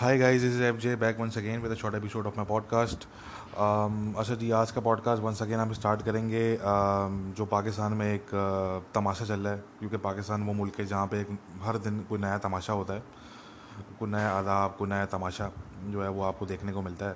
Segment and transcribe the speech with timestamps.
[0.00, 2.98] Hi guys, is FJ back once again with a short episode of my podcast.
[3.52, 8.14] Um, अच्छा जी आज का podcast once again हम start करेंगे um, जो पाकिस्तान में
[8.14, 11.78] एक uh, तमाशा चल रहा है। क्योंकि पाकिस्तान वो मुल्क है जहाँ पे एक हर
[11.78, 13.02] दिन कोई नया तमाशा होता है।
[13.98, 15.52] कोई नया आदाब कोई नया तमाशा
[15.86, 17.14] जो है वो आपको देखने को मिलता है।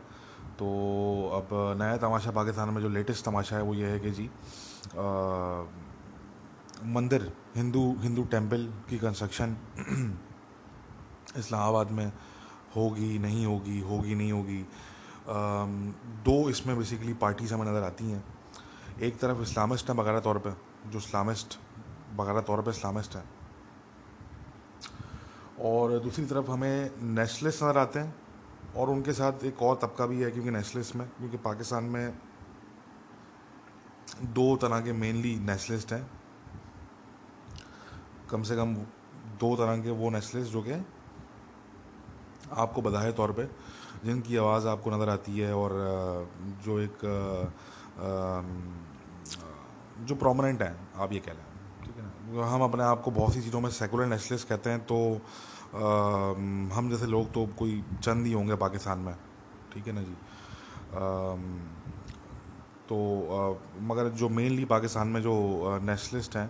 [0.59, 0.67] तो
[1.35, 1.49] अब
[1.83, 4.31] नया तमाशा पाकिस्तान में जो लेटेस्ट तमाशा है वो ये है कि जी
[4.87, 5.67] uh,
[6.85, 9.57] मंदिर हिंदू हिंदू टेंपल की कंस्ट्रक्शन
[11.37, 12.13] इस्लामाबाद में
[12.77, 14.65] होगी, नहीं होगी होगी, नहीं होगी।
[16.25, 18.25] दो इसमें बेसिकली पार्टीज़ हमें नज़र आती हैं।
[19.01, 20.51] एक तरफ़ इस्लामिस्ट हैं बकारा तौर पे,
[20.91, 21.59] जो इस्लामिस्ट
[22.17, 23.25] बगैर तौर पे इस्लामिस्ट हैं।
[25.61, 28.15] और दूसरी तरफ़ हमें नेशनलिस्ट नज़र आते हैं,
[28.77, 32.19] और उनके साथ एक और तबका भी है, क्योंकि नेशनलिस्ट में, क्योंकि पाकिस्तान में
[34.25, 36.11] दो तरह के मेनली नेशनलिस्ट हैं।
[38.31, 38.75] कम से कम
[39.41, 40.73] दो तरह के वो नेशनलिस्ट जो कि
[42.53, 43.45] आपको बधाए तौर पे,
[44.05, 45.71] जिनकी आवाज़ आपको नज़र आती है और
[46.65, 46.99] जो एक
[50.01, 51.45] जो प्रोमिनेंट हैं, आप ये कह लें।
[51.85, 52.47] ठीक है ना?
[52.47, 54.99] हम अपने आप को बहुत सी चीज़ों में सेकुलर नेशनलिस्ट कहते हैं तो
[56.75, 59.15] हम जैसे लोग तो कोई चंद ही होंगे पाकिस्तान में।
[59.73, 60.17] ठीक है ना जी?
[62.89, 62.97] तो
[63.83, 65.35] मगर जो मेनली पाकिस्तान में जो
[65.83, 66.49] नेशनलिस्ट हैं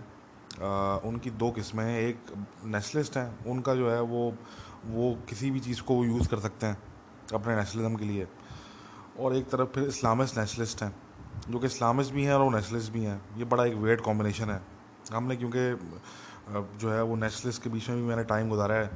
[1.05, 2.17] उनकी दो किस्में हैं। एक
[2.65, 4.31] नेशनलिस्ट हैं, उनका जो है वो
[4.87, 6.77] वो किसी भी चीज़ को यूज़ कर सकते हैं
[7.33, 8.27] अपने नेशनलिज्म के लिए।
[9.19, 10.95] और एक तरफ़ फिर इस्लामिस्ट नेशनलिस्ट हैं,
[11.49, 14.49] जो कि इस्लामिस्ट भी हैं और वो नेशनलिस्ट भी हैं। ये बड़ा एक वेट कॉम्बिनेशन
[14.49, 14.61] है।
[15.13, 15.69] हमने क्योंकि
[16.79, 18.89] जो है वो नेशनलिस्ट के बीच में भी मैंने टाइम गुजारा है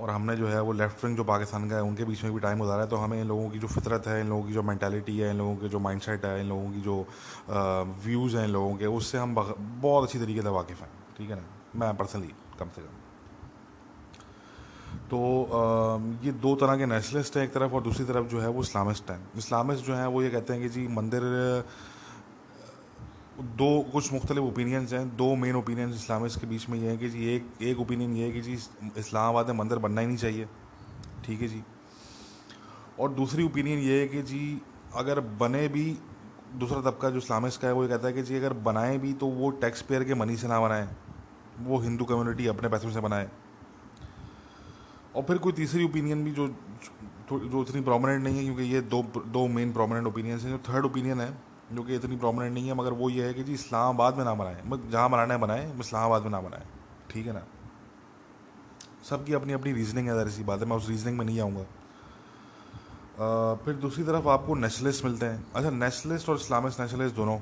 [0.00, 2.40] और हमने जो है वो लेफ़्ट विंग जो पाकिस्तान का है, उनके बीच में भी
[2.40, 4.62] टाइम गुजारा है। तो हमें इन लोगों की जो फितरत है, इन लोगों की जो
[4.62, 6.96] मैंटेलिटी है, इन लोगों के जो माइंडसेट है, इन लोगों की जो
[8.04, 11.36] व्यूज़ हैं इन लोगों के, उससे हम बहुत अच्छी तरीके से वाकिफ़ हैं। ठीक है
[11.36, 11.44] ना?
[11.76, 13.07] मैं पर्सनली कम से कम।
[15.10, 15.18] तो
[16.24, 19.10] ये दो तरह के नेशनलिस्ट हैं एक तरफ़ और दूसरी तरफ़ जो है वो इस्लामिस्ट
[19.10, 21.22] हैं। इस्लामिस्ट जो हैं वो ये कहते हैं कि जी मंदिर,
[23.40, 27.08] दो कुछ मुख्तलिफ़ ओपिनियंस हैं, दो मेन ओपिनियंस इस्लामिस्ट के बीच में ये है कि
[27.08, 28.52] जी एक एक ओपिनियन ये है कि जी
[28.98, 30.48] इस्लामाबाद में मंदिर बनना ही नहीं चाहिए।
[31.24, 31.62] ठीक है जी।
[33.00, 34.60] और दूसरी ओपिनियन ये है कि जी
[34.96, 35.98] अगर बने भी,
[36.54, 39.12] दूसरा तबका जो इस्लामिस्ट का है वो ये कहता है कि जी अगर बनाए भी
[39.14, 40.88] तो वो टैक्स पेयर के मनी से ना बनाएँ,
[41.60, 43.28] वो हिंदू कम्युनिटी अपने पैसों से बनाए।
[45.18, 46.46] और फिर कोई तीसरी ओपिनियन भी जो
[47.30, 50.84] जो इतनी प्रोमिनेंट नहीं है, क्योंकि ये दो दो मेन प्रोमिनेंट ओपिनियंस हैं, जो थर्ड
[50.84, 51.30] ओपिनियन है,
[51.72, 54.34] जो कि इतनी प्रोमिनेंट नहीं है, मगर वो ये है कि जी इस्लामाबाद में ना
[54.34, 56.66] बनाए जहाँ बनाना है बनाए इस्लामाबाद में ना बनाए
[57.10, 57.42] ठीक है ना?
[59.10, 61.64] सबकी अपनी अपनी रीजनिंग है ज़रा सी बात है, मैं उस रीजनिंग में नहीं आऊँगा।
[63.64, 67.38] फिर दूसरी तरफ़ आपको नेशनलिस्ट मिलते हैं। अच्छा नेशनलिस्ट और इस्लामिस्ट नेशनलिस्ट दोनों।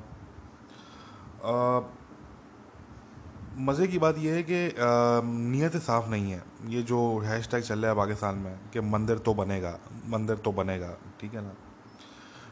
[3.59, 7.79] मज़े की बात यह है कि नीयत साफ़ नहीं है। ये जो हैश टैग चल
[7.79, 10.89] रहा है पाकिस्तान में कि मंदिर तो बनेगा, मंदिर तो बनेगा,
[11.21, 11.53] ठीक है ना?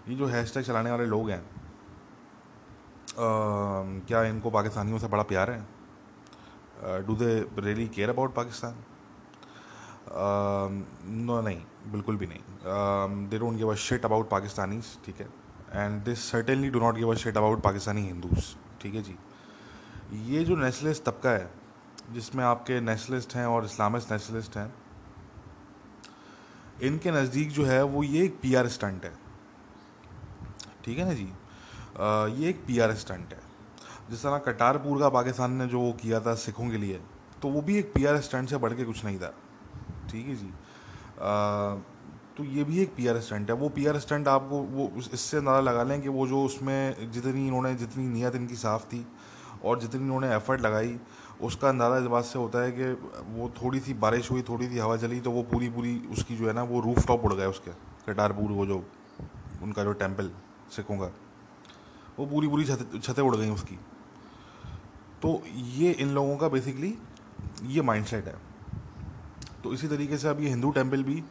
[0.10, 1.44] ये जो हैश टैग चलाने वाले लोग हैं
[4.08, 5.62] क्या इनको पाकिस्तानियों से बड़ा प्यार है?
[7.08, 8.76] Do they really care about Pakistan?
[11.26, 11.62] No नहीं,
[11.92, 15.28] बिल्कुल भी नहीं। They don't give a shit about Pakistanis, ठीक है?
[15.74, 19.16] And this certainly do not give a shit about Pakistani Hindus ठीक है जी?
[20.14, 21.50] ये जो नेशनलिस्ट तबका है
[22.14, 24.74] जिसमें आपके नेशनलिस्ट हैं और इस्लामिस्ट नेशनलिस्ट हैं
[26.84, 29.12] इनके नज़दीक जो है वो ये एक पीआर स्टंट है।
[30.86, 31.28] ठीक है ना जी?
[32.00, 33.40] आ, ये एक पीआर स्टंट है।
[34.10, 37.00] जिस तरह कटारपुर का पाकिस्तान ने जो किया था सिखों के लिए
[37.42, 39.34] तो वो भी एक पीआर स्टंट से बढ़ के कुछ नहीं था।
[40.12, 40.50] ठीक है जी?
[41.22, 41.76] आ,
[42.38, 45.84] तो ये भी एक पीआर स्टंट है। वो पीआर स्टंट आपको वो इससे अंदाज़ा लगा
[45.84, 49.06] लें कि वो जो उसमें जितनी इन्होंने जितनी नीयत इनकी साफ़ थी
[49.66, 50.98] और जितनी उन्होंने एफ़र्ट लगाई,
[51.42, 52.92] उसका अंदाज़ा इस बात से होता है कि
[53.32, 56.48] वो थोड़ी सी बारिश हुई, थोड़ी सी हवा चली तो वो पूरी पूरी उसकी जो
[56.48, 57.72] है ना, वो रूफ टॉप उड़ गया उसके
[58.08, 58.84] कटारपुर वो जो,
[59.64, 60.32] उनका जो टेंपल
[60.72, 61.12] सिखों का,
[62.20, 63.76] वो पूरी पूरी छतें उड़ गई उसकी।
[65.22, 65.42] तो
[65.76, 66.94] ये इन लोगों का बेसिकली
[67.66, 68.36] ये माइंडसेट है।
[69.64, 71.24] तो इसी तरीके से अब ये हिंदू टेंपल भी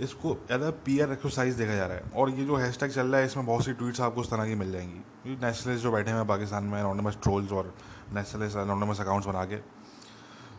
[0.00, 2.90] इसको as a P R exercise देखा जा रहा है। और ये जो हैश टैग
[2.90, 5.92] चल रहा है, इसमें बहुत सी ट्वीट्स आपको उस तरह की मिल जाएँगी। नेशनलिस्ट जो
[5.92, 7.74] बैठे हैं पाकिस्तान में अनोनमस ट्रोल्स और
[8.14, 9.56] नेशनलिस्ट अनोनमस अकाउंट्स बना के।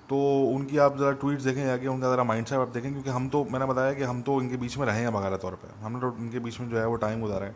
[0.10, 3.30] तो उनकी आप ज़रा ट्वीट्स देखें जाके, उनका ज़रा माइंड सेट आप देखें, क्योंकि हम
[3.30, 6.00] तो मैंने बताया कि हम तो इनके बीच में रहे हैं बघारा तौर पर हमने
[6.00, 7.56] तो इनके बीच में जो है वो टाइम गुजारा है।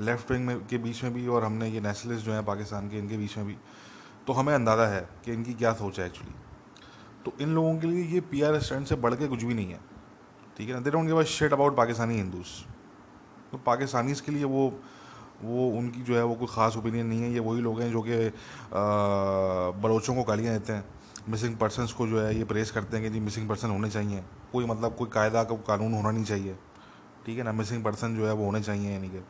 [0.00, 2.98] लेफ़्ट विंग में, के बीच में भी और हमने ये नेशनलिस्ट जो है पाकिस्तान के,
[2.98, 3.56] इनके बीच में भी।
[4.26, 6.34] तो हमें अंदाज़ा है कि इनकी क्या सोच है एक्चुअली
[7.24, 9.72] तो इन लोगों के लिए ये पी आर स्टैंड से बढ़ के कुछ भी नहीं
[9.72, 9.91] है।
[10.62, 10.80] ठीक है ना?
[10.80, 12.46] They don't give a shit about Pakistani Hindus
[13.52, 14.66] तो पाकिस्तानीज के लिए वो
[15.42, 18.02] वो उनकी जो है वो कोई ख़ास ओपिनियन नहीं है। ये वही लोग हैं जो
[18.02, 18.16] कि
[19.82, 20.84] बलोचों को गालियाँ देते हैं।
[21.28, 24.22] मिसिंग पर्सनस को जो है ये प्रेस करते हैं कि जी मिसिंग पर्सन होने चाहिए।
[24.52, 26.54] कोई मतलब कोई कायदा का कानून होना नहीं चाहिए।
[27.26, 27.52] ठीक है ना?
[27.52, 29.22] मिसिंग पर्सन जो है वो होने चाहिए यानी कि।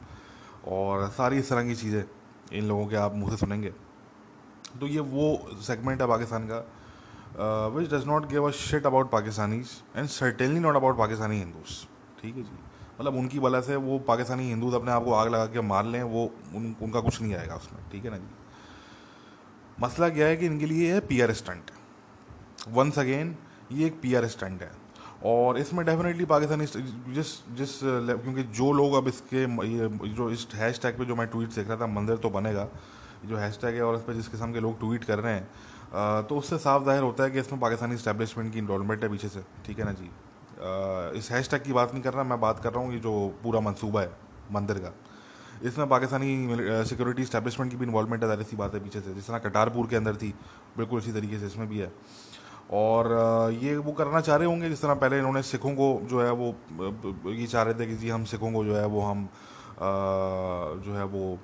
[0.68, 2.04] और सारी इस तरह की चीज़ें
[2.52, 3.72] इन लोगों के आप मुँह से सुनेंगे।
[4.80, 6.64] तो ये वो सेगमेंट है पाकिस्तान का।
[7.36, 11.78] Which does not give a shit about Pakistanis and certainly not about Pakistani Hindus
[12.22, 12.58] ठीक है जी?
[13.00, 16.02] मतलब उनकी वजह से वो पाकिस्तानी हिंदूज अपने आप को आग लगा के मार लें
[16.02, 16.24] वो
[16.54, 18.28] उन, उनका कुछ नहीं आएगा उसमें ठीक है ना जी?
[19.80, 21.70] मसला क्या है कि इनके लिए है P R stunt
[22.68, 23.36] once again
[23.72, 24.70] ये एक पी आर स्टंट है।
[25.24, 26.66] और इसमें डेफिनेटली पाकिस्तानी
[27.14, 31.26] जिस जिस क्योंकि जो लोग अब इसके ये जो इस हैश टैग पर जो मैं
[31.26, 32.68] ट्वीट देख रहा था मंदिर तो बनेगा
[33.24, 35.48] जो हैश टैग है और इस पर जिस किस्म के लोग ट्वीट कर रहे हैं
[35.92, 39.42] तो उससे साफ़ ज़ाहिर होता है कि इसमें पाकिस्तानी इस्टेब्लिशमेंट की इन्वॉलमेंट है पीछे से।
[39.66, 40.10] ठीक है ना जी?
[41.18, 43.12] इस हैश टैग की बात नहीं कर रहा मैं बात कर रहा हूँ ये जो
[43.42, 44.10] पूरा मनसूबा है,
[44.52, 44.92] मंदिर का।
[45.62, 49.26] इसमें पाकिस्तानी सिक्योरिटी स्टैब्लिशमेंट की भी इन्वॉलमेंट है, ज़ाहिर सी बात है पीछे से। जिस
[49.26, 50.34] तरह कटारपुर के अंदर थी,
[50.76, 51.92] बिल्कुल इसी तरीके से इसमें भी है।
[52.72, 56.30] और ये वो करना चाह रहे होंगे जिस तरह पहले इन्होंने सिखों को जो है
[56.32, 56.54] वो
[57.30, 59.28] ये चाह रहे थे कि जी हम सिखों को जो है वो हम
[59.78, 61.38] जो है वो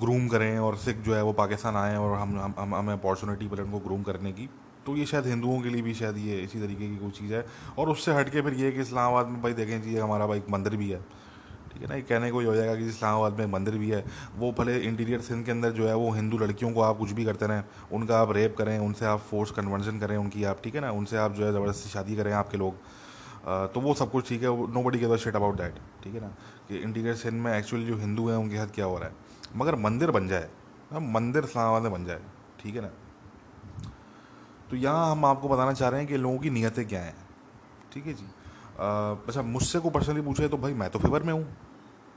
[0.00, 3.62] ग्रूम करें और सिख जो है वो पाकिस्तान आए और हम हम, हम अपॉर्चुनिटी मिले
[3.62, 4.48] उनको ग्रूम करने की।
[4.86, 7.44] तो ये शायद हिंदुओं के लिए भी शायद ये इसी तरीके की कोई चीज़ है।
[7.78, 10.50] और उससे हट के फिर ये कि इस्लामाबाद में भाई देखें जी हमारा भाई एक
[10.50, 11.00] मंदिर भी है।
[11.72, 11.94] ठीक है ना?
[11.94, 14.04] ये कहने को ही हो जाएगा कि इस्लामाबाद में मंदिर भी है।
[14.38, 17.24] वो भले इंटीरियर सिंध के अंदर जो है वो हिंदू लड़कियों को आप कुछ भी
[17.24, 17.62] करते रहें
[17.92, 20.90] उनका आप रेप करें उनसे आप फोर्स कन्वर्जन करें उनकी आप ठीक है ना?
[20.92, 22.74] उनसे आप जो है ज़बरदस्ती शादी करें आपके लोग।
[23.74, 24.48] तो वो सब कुछ ठीक है
[24.82, 25.74] nobody gave shit about that
[26.04, 26.34] ठीक है ना?
[26.72, 29.14] कि सिंध में एक्चुअली जो हिंदू हैं उनके साथ क्या हो रहा है?
[29.56, 30.48] मगर मंदिर बन जाए
[30.92, 32.20] मंदिर इस्लामाबाद में बन जाए
[32.60, 32.90] ठीक है ना?
[34.70, 37.14] तो यहाँ हम आपको बताना चाह रहे हैं कि लोगों की नीयतें क्या हैं
[37.92, 38.26] ठीक है जी?
[38.78, 41.44] अच्छा मुझसे को पर्सनली पूछे तो भाई मैं तो फेवर में हूँ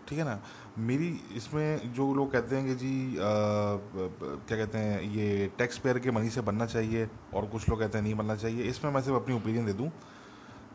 [0.08, 0.40] ठीक है ना?
[0.80, 6.00] मेरी इसमें जो लोग कहते हैं कि जी आ, क्या कहते हैं ये टैक्स पेयर
[6.00, 9.02] के मनी से बनना चाहिए और कुछ लोग कहते हैं नहीं बनना चाहिए इसमें मैं
[9.02, 9.90] सिर्फ़ अपनी ओपिनियन दे दूँ।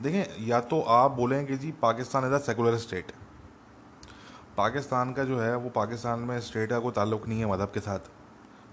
[0.02, 3.12] देखें या तो आप बोलें कि जी Pakistan is a secular state
[4.58, 7.81] Pakistan का जो है, वो पाकिस्तान में स्टेट का कोई ताल्लुक नहीं है मज़हब के
[7.81, 8.08] साथ।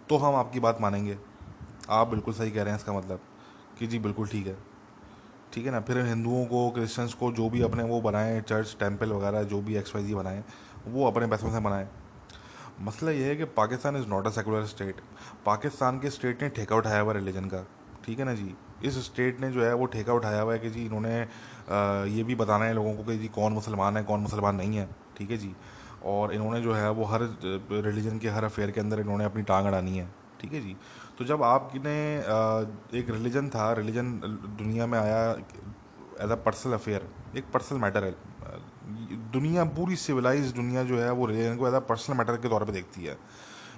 [0.10, 1.18] तो हम आपकी बात मानेंगे।
[1.90, 3.20] आप बिल्कुल सही कह रहे हैं इसका मतलब
[3.80, 4.56] कि जी बिल्कुल ठीक है।
[5.54, 5.80] ठीक है ना?
[5.80, 9.76] फिर हिंदुओं को, क्रिश्चियंस को जो भी अपने वो बनाएँ, चर्च टेंपल वगैरह, जो भी
[9.78, 10.44] एक्स वाई जी बनाएँ,
[10.88, 11.88] वो अपने पैसों से बनाएँ
[12.82, 15.02] मसला ये है कि Pakistan is not a secular state
[15.46, 17.66] Pakistan के स्टेट ने ठेका उठाया हुआ रिलीजन का।
[18.06, 18.54] ठीक है ना जी?
[18.84, 21.16] इस स्टेट ने जो है, वो ठेका उठाया हुआ है कि जी इन्होंने
[22.18, 24.90] ये भी बताना है लोगों को कि जी कौन मुसलमान है, कौन मुसलमान नहीं है।
[25.18, 25.56] ठीक है जी?
[26.06, 27.22] और इन्होंने जो है वो हर
[27.72, 30.08] रिलीजन के हर अफेयर के अंदर इन्होंने अपनी टांग अड़ानी है,
[30.42, 30.76] ठीक है जी?
[31.18, 31.96] तो जब आपने
[33.00, 34.12] एक रिलीजन था रिलीजन
[34.58, 37.08] दुनिया में आया एज अ पर्सनल अफेयर
[37.38, 38.12] एक पर्सनल मैटर है,
[39.32, 42.64] दुनिया, पूरी सिविलाइज दुनिया जो है वो रिलीजन को एज अ पर्सनल मैटर के तौर
[42.66, 43.18] पर देखती है।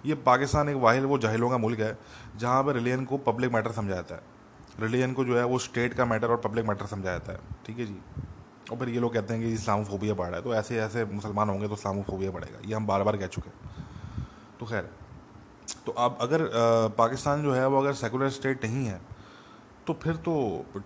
[0.06, 1.98] ये पाकिस्तान एक वाहिद वो जाहिलों का मुल्क है,
[2.38, 4.36] जहाँ पर रिलीजन को पब्लिक मैटर समझा जाता है।
[4.80, 7.80] रिलीजन को जो है वो स्टेट का मैटर और पब्लिक मैटर समझा जाता है, ठीक
[7.80, 8.00] है जी?
[8.72, 11.68] और फिर ये लोग कहते हैं कि इस्लामोफोबिया रहा है। तो ऐसे ऐसे मुसलमान होंगे
[11.68, 13.86] तो इस्लामोफोबिया बढ़ेगा। ये हम बार बार कह चुके हैं।
[14.60, 14.90] तो खैर
[15.86, 16.50] तो अब अगर
[16.98, 19.00] पाकिस्तान जो है वो अगर सेकुलर स्टेट नहीं है
[19.88, 20.34] तो फिर तो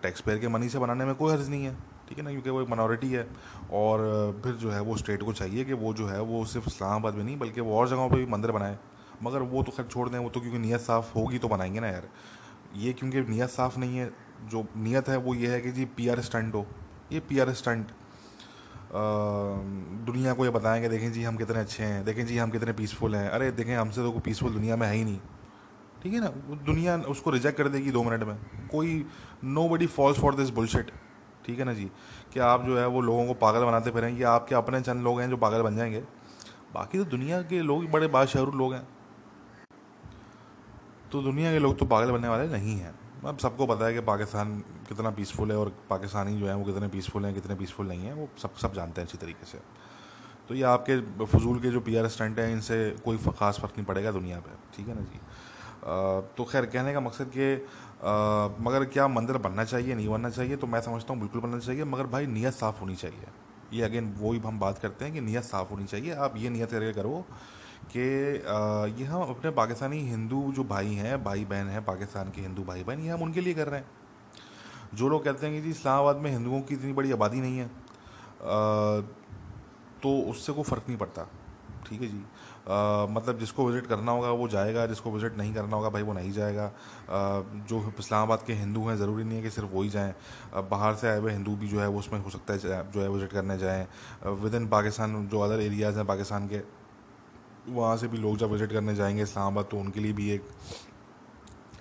[0.03, 1.75] टैक्स पेयर के मनी से बनाने में कोई हर्ज नहीं है।
[2.09, 2.31] ठीक है ना?
[2.31, 3.27] क्योंकि वो एक मनॉरिटी है।
[3.73, 7.15] और फिर जो है वो स्टेट को चाहिए कि वो जो है वो सिर्फ़ इस्लामाबाद
[7.15, 8.77] में नहीं, बल्कि वो और जगहों पर भी मंदिर बनाए।
[9.23, 11.87] मगर वो तो खैर छोड़ दें, वो तो क्योंकि नीयत साफ़ होगी तो बनाएँगे ना
[11.87, 12.07] यार।
[12.75, 14.11] ये क्योंकि नीयत साफ़ नहीं है,
[14.43, 16.65] जो नीयत है वो ये है कि जी पी आर स्टंट हो।
[17.11, 17.87] ये पी आर स्टंट
[20.05, 23.15] दुनिया को ये बताएँगे, देखें जी हम कितने अच्छे हैं, देखें जी हम कितने पीसफुल
[23.15, 25.19] हैं। अरे, देखें हमसे तो कोई पीसफुल दुनिया में है ही नहीं।
[26.03, 26.27] ठीक है ना?
[26.65, 28.35] दुनिया उसको रिजेक्ट कर देगी दो मिनट में।
[28.71, 29.05] कोई
[29.69, 30.91] nobody falls for this bullshit
[31.45, 31.85] ठीक है ना जी?
[32.33, 35.19] कि आप जो है वो लोगों को पागल बनाते फिरें ये आपके अपने चंद लोग
[35.21, 36.03] हैं जो पागल बन जाएँगे।
[36.73, 38.87] बाकी तो दुनिया के लोग, बड़े बादशाह लोग हैं।
[41.11, 43.99] तो दुनिया के लोग तो पागल बनने वाले नहीं हैं। अब सबको पता है कि
[44.01, 44.53] पाकिस्तान
[44.87, 48.13] कितना पीसफुल है और पाकिस्तानी जो है वो कितने पीसफुल हैं कितने पीसफुल नहीं हैं
[48.13, 49.57] वो सब सब जानते हैं अच्छी तरीके से।
[50.49, 53.85] तो ये आपके फजूल के जो पी आर स्टंट हैं इनसे कोई ख़ास फ़र्क नहीं
[53.85, 55.19] पड़ेगा दुनिया पर ठीक है ना जी?
[55.19, 57.53] आ, तो खैर कहने का मकसद कि
[58.63, 61.83] मगर क्या मंदिर बनना चाहिए नहीं बनना चाहिए तो मैं समझता हूँ बिल्कुल बनना चाहिए
[61.85, 63.27] मगर भाई नीयत साफ़ होनी चाहिए।
[63.73, 66.71] ये अगेन वही हम बात करते हैं कि नीयत साफ़ होनी चाहिए आप ये नीयत
[66.71, 67.25] करके करो
[67.85, 67.99] कि
[68.99, 72.83] ये हम अपने पाकिस्तानी हिंदू जो भाई हैं भाई बहन हैं पाकिस्तान के हिंदू भाई
[72.83, 73.89] बहन ये हम उनके लिए कर रहे हैं।
[74.93, 77.69] जो लोग कहते हैं कि जी इस्लामाबाद में हिंदुओं की इतनी बड़ी आबादी नहीं है
[80.03, 81.27] तो उससे कोई फ़र्क नहीं पड़ता
[81.87, 82.23] ठीक है जी?
[82.69, 86.13] आ, मतलब जिसको विज़िट करना होगा वो जाएगा जिसको विज़िट नहीं करना होगा भाई वो
[86.13, 86.71] नहीं जाएगा। आ,
[87.69, 90.13] जो इस्लामाबाद के हिंदू हैं ज़रूरी नहीं है कि सिर्फ़ वही जाएँ।
[90.69, 92.59] बाहर से आए हुए हिंदू भी जो है वो उसमें हो सकता है
[92.91, 93.87] जो है विज़िट करने जाएँ।
[94.43, 96.61] विद इन पाकिस्तान जो अदर एरियाज़ हैं पाकिस्तान के
[97.69, 100.47] वहाँ से भी लोग जब विज़िट करने जाएँगे इस्लामाबाद तो उनके लिए भी एक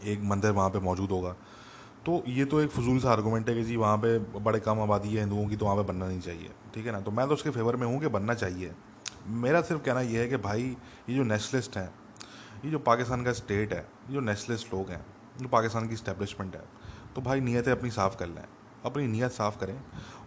[0.05, 1.35] एक मंदिर वहाँ पे मौजूद होगा।
[2.07, 5.09] तो ये तो एक फजूल सा आर्गूमेंट है कि जी वहाँ पे बड़े कम आबादी
[5.09, 7.01] है हिंदुओं की तो वहाँ पे बनना नहीं चाहिए, ठीक है ना?
[7.01, 8.73] तो मैं तो उसके फेवर में हूँ कि बनना चाहिए।
[9.27, 10.77] मेरा सिर्फ़ कहना यह है कि भाई,
[11.09, 11.91] ये जो नेशनलिस्ट हैं,
[12.65, 15.05] ये जो पाकिस्तान का स्टेट है, ये जो नेशनलिस्ट लोग हैं,
[15.41, 16.63] जो पाकिस्तान की इस्टेब्लिशमेंट है
[17.15, 18.45] तो भाई नीयतें अपनी साफ़ कर लें,
[18.85, 19.81] अपनी नीयत साफ़ करें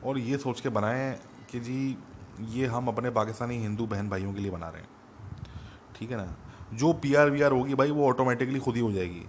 [0.06, 1.14] और ये सोच के बनाएँ
[1.52, 1.98] कि जी,
[2.50, 4.90] ये हम अपने पाकिस्तानी हिंदू बहन भाइयों के लिए बना रहे हैं।
[6.04, 6.36] ठीक है ना?
[6.74, 9.26] जो पी आर वी आर होगी भाई, वो ऑटोमेटिकली खुद ही हो जाएगी।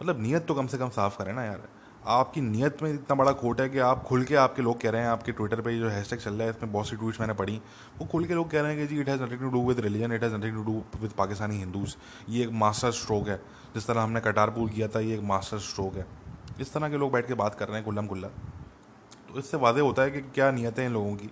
[0.00, 1.68] मतलब नीयत तो कम से कम साफ़ करें ना यार।
[2.06, 5.02] आपकी नीयत में इतना बड़ा खोट है कि आप खुल के आपके लोग कह रहे
[5.02, 7.60] हैं, आपके ट्विटर पे जो हैशटैग चल रहा है, इसमें बहुत सी ट्वीट्स मैंने पढ़ी।
[7.98, 9.80] वो खुल के लोग कह रहे हैं कि जी it has nothing to do with
[9.80, 11.96] religion it has nothing to do with Pakistani Hindus
[12.28, 13.36] ये एक मास्टर स्ट्रोक है।
[13.74, 16.06] जिस तरह हमने कटारपुर किया था, ये एक मास्टर स्ट्रोक है।
[16.60, 18.28] इस तरह के लोग बैठ के बात कर रहे हैं कुल्लम कुल्ला
[19.28, 21.30] तो इससे वादे होता है कि क्या नीयतें हैं लोगों की।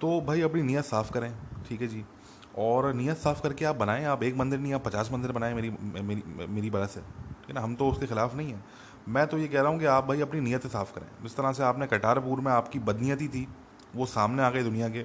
[0.00, 1.32] तो भाई अपनी नीयत साफ़ करें,
[1.68, 2.04] ठीक है जी?
[2.58, 5.70] और नीयत साफ़ करके आप बनाएँ, आप एक मंदिर नहीं, आप पचास मंदिर बनाएँ मेरी
[5.70, 7.60] मेरी मेरी बरस है ठीक है ना?
[7.60, 8.64] हम तो उसके ख़िलाफ़ नहीं हैं।
[9.08, 11.52] मैं तो ये कह रहा हूँ कि आप भाई अपनी नीयत साफ़ करें। जिस तरह
[11.52, 13.46] से आपने कटारपुर में आपकी बदनीयती थी,
[13.96, 15.02] वो सामने आ गई दुनिया के,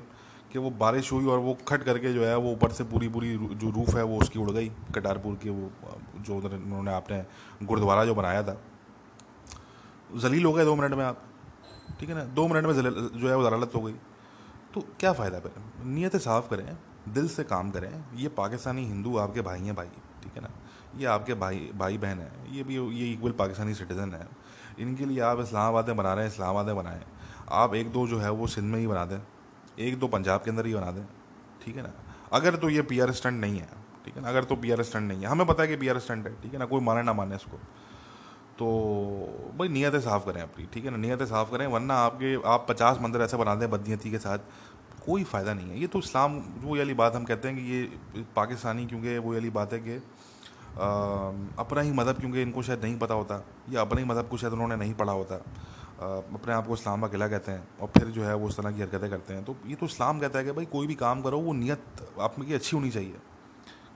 [0.51, 3.33] कि वो बारिश हुई और वो खट करके जो है, वो ऊपर से पूरी पूरी
[3.33, 5.71] जो रूफ़ है, वो उसकी उड़ गई, कटारपुर की वो,
[6.19, 7.23] जो उन्होंने आपने
[7.63, 8.57] गुरुद्वारा जो बनाया था।
[10.17, 11.21] जलील हो गए दो मिनट में आप।
[11.99, 12.23] ठीक है ना?
[12.23, 13.93] दो मिनट में जो है वो जलालत हो गई।
[14.73, 15.51] तो क्या फ़ायदा फिर?
[15.85, 16.77] नीयतें साफ़ करें।
[17.09, 19.87] दिल से काम करें। ये पाकिस्तानी हिंदू आपके भाई हैं भाई,
[20.23, 20.49] ठीक है ना?
[20.97, 24.27] ये आपके भाई भाई बहन है। ये भी, ये इक्वल पाकिस्तानी सिटीज़न है।
[24.79, 27.01] इनके लिए आप इस्लामाबाद बना रहे हैं, इस्लामाबाद बनाएँ।
[27.51, 29.19] आप एक दो जो है वो सिंध में ही बना दें।
[29.79, 31.05] एक दो पंजाब के अंदर ही बना दें,
[31.65, 31.93] ठीक है ना?
[32.33, 33.69] अगर तो ये पी आर स्टंट नहीं है,
[34.05, 34.29] ठीक है ना?
[34.29, 36.33] अगर तो पी आर स्टंट नहीं है। हमें पता है कि पी आर स्टंट है,
[36.41, 36.65] ठीक है ना?
[36.65, 37.57] कोई माने ना माने इसको।
[38.59, 38.67] तो
[39.57, 40.97] भाई नीयतें साफ़ करें अपनी, ठीक है ना?
[40.97, 44.39] नीयतें साफ़ करें, वरना आपके, आप पचास मंदिर ऐसे बना दें बदनीयती के साथ
[45.01, 48.23] कोई फ़ायदा नहीं है। ये तो इस्लाम, वो वाली बात हम कहते हैं कि ये
[48.35, 49.95] पाकिस्तानी क्योंकि वो वाली बात है कि
[51.59, 54.53] अपना ही मज़हब क्योंकि इनको शायद नहीं पता होता। या अपना ही मज़हब को शायद
[54.53, 55.35] उन्होंने नहीं पढ़ा होता।
[56.01, 58.71] अपने आप को इस्लाम का किला कहते हैं और फिर जो है वो उस तरह
[58.71, 61.21] की हरकतें करते हैं। तो ये तो इस्लाम कहता है कि भाई कोई भी काम
[61.21, 61.83] करो, वो नीयत
[62.19, 63.15] आप में की अच्छी होनी चाहिए।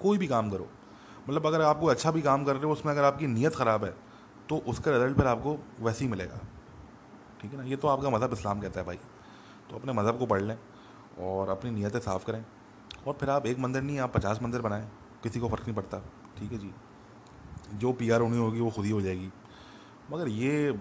[0.02, 0.68] कोई भी काम करो।
[1.30, 3.94] मतलब अगर आपको अच्छा भी काम कर रहे हो, उसमें अगर आपकी नीयत ख़राब है
[4.50, 6.40] तो उसका रिज़ल्ट फिर आपको वैसे ही मिलेगा।
[7.42, 7.64] ठीक है ना?
[7.64, 9.00] ये तो आपका मज़हब इस्लाम कहता है भाई।
[9.70, 10.58] तो अपने मज़हब को पढ़ लें।
[11.20, 12.44] और अपनी नीयतें साफ़ करें।
[13.08, 14.88] और फिर आप एक मंदिर नहीं आप पचास मंदिर बनाएँ
[15.24, 16.00] किसी को फ़र्क नहीं पड़ता
[16.38, 16.72] ठीक है जी?
[17.74, 19.30] जो पी आर होनी होगी वो खुद ही हो जाएगी।
[20.12, 20.74] मगर ये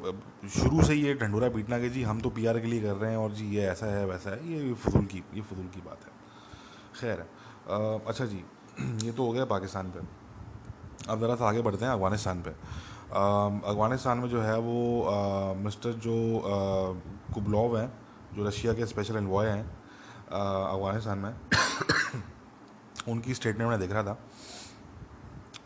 [0.51, 2.95] शुरू से ही ये ढंडूरा पीटना कि जी हम तो पी आर के लिए कर
[2.95, 5.81] रहे हैं और जी ये ऐसा है वैसा है ये फजूल की ये फजूल की
[5.81, 6.13] बात है।
[7.01, 7.21] खैर
[8.09, 8.45] अच्छा जी
[9.07, 10.01] ये तो हो गया पाकिस्तान पे।
[11.09, 15.93] अब ज़रा सा आगे बढ़ते हैं अफ़गानिस्तान पे। अफ़गानिस्तान में जो है वो आ, मिस्टर
[16.05, 16.15] जो
[17.35, 17.93] कुबलॉव हैं
[18.37, 19.65] जो रशिया के स्पेशल एनवॉय हैं
[20.35, 21.33] अफ़गानिस्तान में।
[23.09, 24.19] उनकी स्टेटमेंट में देख रहा था।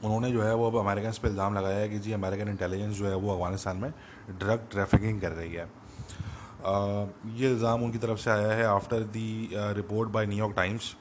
[0.04, 3.06] उन्होंने जो है वो अब अमेरिकन पर इल्ज़ाम लगाया है कि जी अमेरिकन इंटेलिजेंस जो
[3.06, 3.92] है वो अफ़गानिस्तान में
[4.30, 7.06] ड्रग ट्रैफिकिंग कर रही है। आ,
[7.36, 10.94] ये इल्ज़ाम उनकी तरफ़ से आया है after the report by New York Times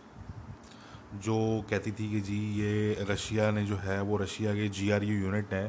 [1.24, 1.38] जो
[1.70, 5.18] कहती थी कि जी ये रशिया ने जो है वो रशिया के जी आर यू
[5.18, 5.64] यूनिट ने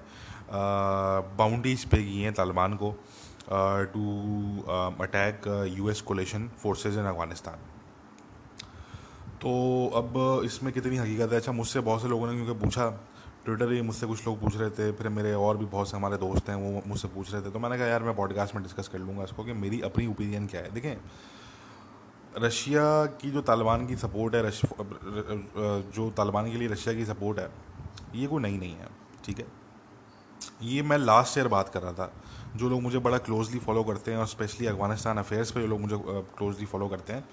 [1.39, 2.95] बाउंड्रीज पे की हैं तालिबान को
[3.93, 4.05] to
[5.03, 7.59] attack U S coalition forces in Afghanistan
[9.43, 9.51] तो
[9.95, 11.37] अब इसमें कितनी हकीकत है?
[11.37, 12.89] अच्छा मुझसे बहुत से लोगों ने क्योंकि पूछा
[13.45, 16.17] ट्विटर ही मुझसे कुछ लोग पूछ रहे थे, फिर मेरे और भी बहुत से हमारे
[16.17, 18.89] दोस्त हैं, वो मुझसे पूछ रहे थे तो मैंने कहा, यार, मैं पॉडकास्ट में डिस्कस
[18.89, 20.73] कर लूँगा इसको कि मेरी अपनी ओपिनियन क्या है?
[20.75, 20.97] देखें,
[22.39, 24.61] रशिया की जो तालिबान की सपोर्ट है, रश
[25.95, 27.51] जो तालिबान के लिए रशिया की सपोर्ट है,
[28.15, 28.89] ये कोई नई नहीं है,
[29.25, 29.47] ठीक है?
[30.63, 32.13] ये मैं लास्ट ईयर बात कर रहा था,
[32.57, 35.81] जो लोग मुझे बड़ा क्लोजली फॉलो करते हैं और स्पेशली अफ़गानिस्तान अफेयर्स पे जो लोग
[35.81, 35.97] मुझे
[36.39, 37.25] क्लोजली फॉलो करते हैं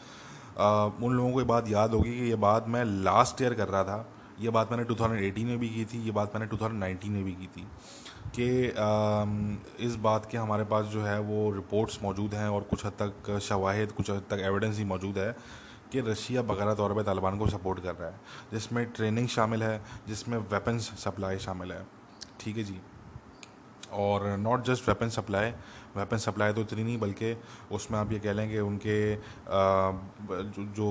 [0.57, 3.83] उन लोगों को ये बात याद होगी कि ये बात मैं लास्ट ईयर कर रहा
[3.83, 4.05] था।
[4.39, 7.47] ये बात मैंने 2018 में भी की थी, ये बात मैंने 2019 में भी की
[7.47, 7.67] थी
[8.37, 12.93] कि इस बात के हमारे पास जो है वो रिपोर्ट्स मौजूद हैं और कुछ हद
[13.01, 15.31] तक शवाहद, कुछ हद तक एविडेंस ही मौजूद है
[15.91, 18.19] कि रशिया बकारा तौर पर तालिबान को सपोर्ट कर रहा है,
[18.53, 21.85] जिसमें ट्रेनिंग शामिल है, जिसमें वेपन्स सप्लाई शामिल है।
[22.39, 22.79] ठीक है जी?
[23.93, 25.51] और not just weapon supply
[25.97, 27.35] weapon supply तो इतनी नहीं बल्कि
[27.71, 29.15] उसमें आप ये कह लें कि उनके
[30.75, 30.87] जो,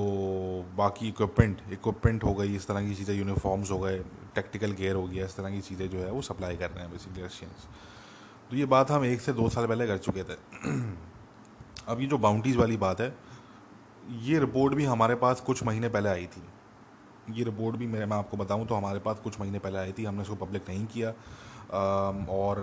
[0.77, 3.99] बाकी इक्विपमेंट इक्विपमेंट हो गई इस तरह की चीज़ें यूनिफॉर्म्स हो गए
[4.35, 6.91] टेक्टिकल गेयर हो गया इस तरह की चीज़ें जो है वो सप्लाई कर रहे हैं
[6.93, 7.67] बेसिकली रशियंस
[8.51, 10.35] तो ये बात हम एक से दो साल पहले कर चुके थे।
[11.89, 13.15] अब ये जो बाउंड्रीज वाली बात है
[14.23, 16.43] ये रिपोर्ट भी हमारे पास कुछ महीने पहले आई थी।
[17.31, 20.05] ये रिपोर्ट भी मेरे मैं आपको बताऊँ तो हमारे पास कुछ महीने पहले आई थी
[20.05, 21.13] हमने इसको पब्लिक नहीं किया।
[21.75, 22.61] और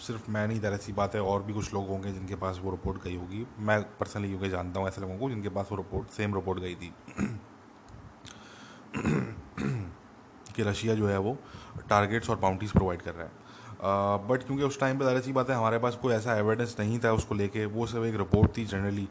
[0.00, 2.70] सिर्फ़ मैं नहीं तरह सी बात है, और भी कुछ लोग होंगे जिनके पास वो
[2.70, 6.08] रिपोर्ट गई होगी। मैं पर्सनली क्योंकि जानता हूँ ऐसे लोगों को जिनके पास वो रिपोर्ट
[6.10, 6.92] सेम रिपोर्ट गई थी।
[10.56, 11.36] कि रशिया जो है वो
[11.90, 13.32] टारगेट्स और बाउंड्रीज प्रोवाइड कर रहा है।
[14.28, 16.98] बट क्योंकि उस टाइम पर ज़्यादा सी बात है, हमारे पास कोई ऐसा एविडेंस नहीं
[17.00, 19.08] था उसको लेके, वो सिर्फ़ एक रिपोर्ट थी जनरली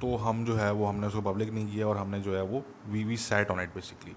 [0.00, 2.62] तो हम जो है वो, हमने उसको पब्लिक नहीं किया और हमने जो है वो
[2.88, 4.14] we we set on it basically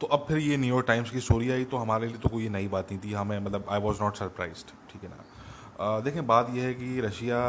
[0.00, 2.68] तो अब फिर ये न्यूयॉर्क टाइम्स की स्टोरी आई तो हमारे लिए तो कोई नई
[2.68, 6.00] बात नहीं थी। हमें मतलब आई वॉज़ नॉट सरप्राइज़ ठीक है ना?
[6.00, 7.40] देखें बात यह है कि रशिया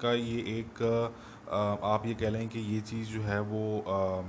[0.00, 0.82] का ये एक
[1.84, 4.22] आप ये कह लें कि ये चीज़ जो है वो आ,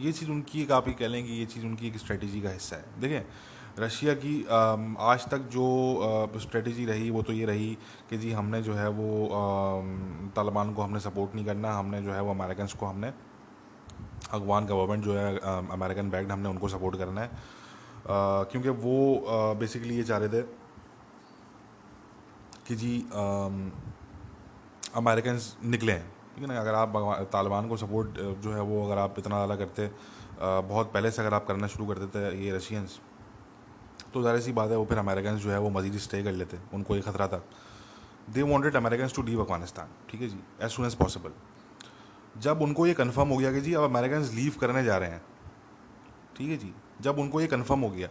[0.00, 2.50] ये चीज़ उनकी एक आप ये कह लें कि ये चीज़ उनकी एक स्ट्रेटजी का
[2.50, 3.24] हिस्सा है। देखें
[3.78, 4.34] रशिया की
[5.00, 5.66] आज तक जो
[6.40, 7.76] स्ट्रेटजी रही वो तो ये रही
[8.10, 9.10] कि जी हमने जो है वो
[10.36, 13.10] तालिबान को हमने सपोर्ट नहीं करना हमने जो है वो अमेरिकन को हमने
[14.32, 15.38] अफगान गवर्नमेंट जो है
[15.72, 17.30] अमेरिकन बैग्ड हमने उनको सपोर्ट करना है।
[18.06, 20.42] क्योंकि वो बेसिकली ये चाह रहे थे
[22.66, 22.92] कि जी
[24.96, 26.60] अमेरिकन निकले। ठीक है ना?
[26.60, 29.90] अगर आप तालिबान को सपोर्ट जो है वो अगर आप इतना ज़्यादा करते
[30.40, 32.98] बहुत पहले से अगर आप करना शुरू कर देते ये रशियंस
[34.14, 36.58] तो ज़ाहिर सी बात है वो फिर अमेरिकन जो है वो मजीद स्टे कर लेते,
[36.74, 37.42] उनको ये खतरा था।
[38.30, 40.38] They wanted American to leave Afghanistan ठीक है जी?
[40.62, 41.30] एज सुन एज पॉसिबल
[42.36, 45.22] जब उनको ये कन्फर्म हो गया कि जी अब अमेरिकन लीव करने जा रहे हैं।
[46.36, 46.72] ठीक है जी?
[47.00, 48.08] जब उनको ये कन्फर्म हो गया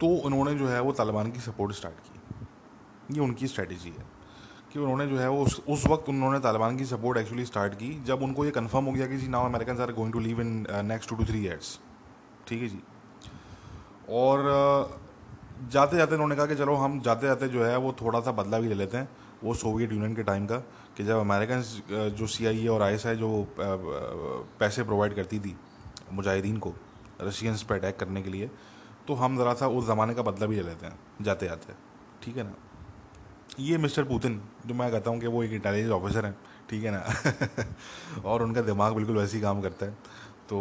[0.00, 4.04] तो उन्होंने जो है वो तालिबान की सपोर्ट स्टार्ट की। ये उनकी स्ट्रेटजी है
[4.72, 7.90] कि उन्होंने जो है वो उस उस वक्त उन्होंने तालिबान की सपोर्ट एक्चुअली स्टार्ट की
[8.06, 10.66] जब उनको ये कंफर्म हो गया कि जी now American are going to leave in
[10.86, 11.78] next two two three years
[12.48, 12.80] ठीक है जी?
[14.10, 18.20] और uh, जाते जाते उन्होंने कहा कि चलो हम जाते जाते जो है वो थोड़ा
[18.20, 19.08] सा बदला भी ले लेते हैं
[19.44, 20.62] वो सोवियत यूनियन के टाइम का।
[20.98, 21.62] कि जब अमेरिकन
[22.10, 23.54] जो सी आई ए और आई एस आई जो
[24.60, 25.56] पैसे प्रोवाइड करती थी
[26.12, 26.74] मुजाहिदीन को
[27.22, 28.50] रशियंस पर अटैक करने के लिए
[29.08, 31.72] तो हम ज़रा सा उस ज़माने का बदला भी ले लेते हैं जाते जाते
[32.22, 32.54] ठीक है ना?
[33.60, 36.36] ये मिस्टर पुतिन, जो मैं कहता हूँ कि वो एक इंटेलिजेंस ऑफिसर हैं,
[36.70, 37.04] ठीक है ना?
[38.24, 39.92] और उनका दिमाग बिल्कुल वैसे ही काम करता है।
[40.48, 40.58] तो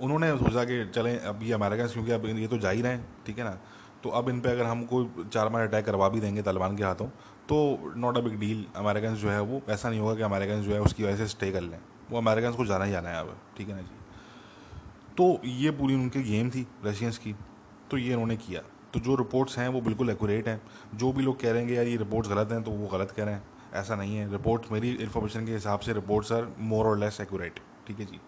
[0.00, 3.06] उन्होंने सोचा कि चलें, अब ये अमेरिकन क्योंकि अब ये तो जा ही रहे हैं,
[3.26, 3.58] ठीक है ना?
[4.04, 6.84] तो अब इन पर अगर हम कोई चार मार अटैक करवा भी देंगे तालिबान के
[6.84, 7.06] हाथों
[7.48, 7.56] तो
[7.96, 10.80] not a big deal American जो है वो, ऐसा नहीं होगा कि अमेरिकन जो है
[10.82, 11.78] उसकी वजह से स्टे कर लें।
[12.10, 13.94] वो अमेरिकन को जाना ही जाना है अब, ठीक है ना जी?
[15.16, 17.34] तो ये पूरी उनकी गेम थी रशियंस की
[17.90, 18.60] तो ये उन्होंने किया।
[18.94, 20.60] तो जो रिपोर्ट्स हैं वो बिल्कुल एक्यूरेट हैं।
[20.94, 23.24] जो भी लोग कह रहे हैं यार ये रिपोर्ट्स गलत हैं तो वो गलत कह
[23.24, 23.42] रहे हैं,
[23.74, 27.60] ऐसा नहीं है। रिपोर्ट्स मेरी इन्फॉर्मेशन के हिसाब से रिपोर्ट्स आर मोर और लेस एक्यूरेट
[27.86, 28.20] ठीक है जी?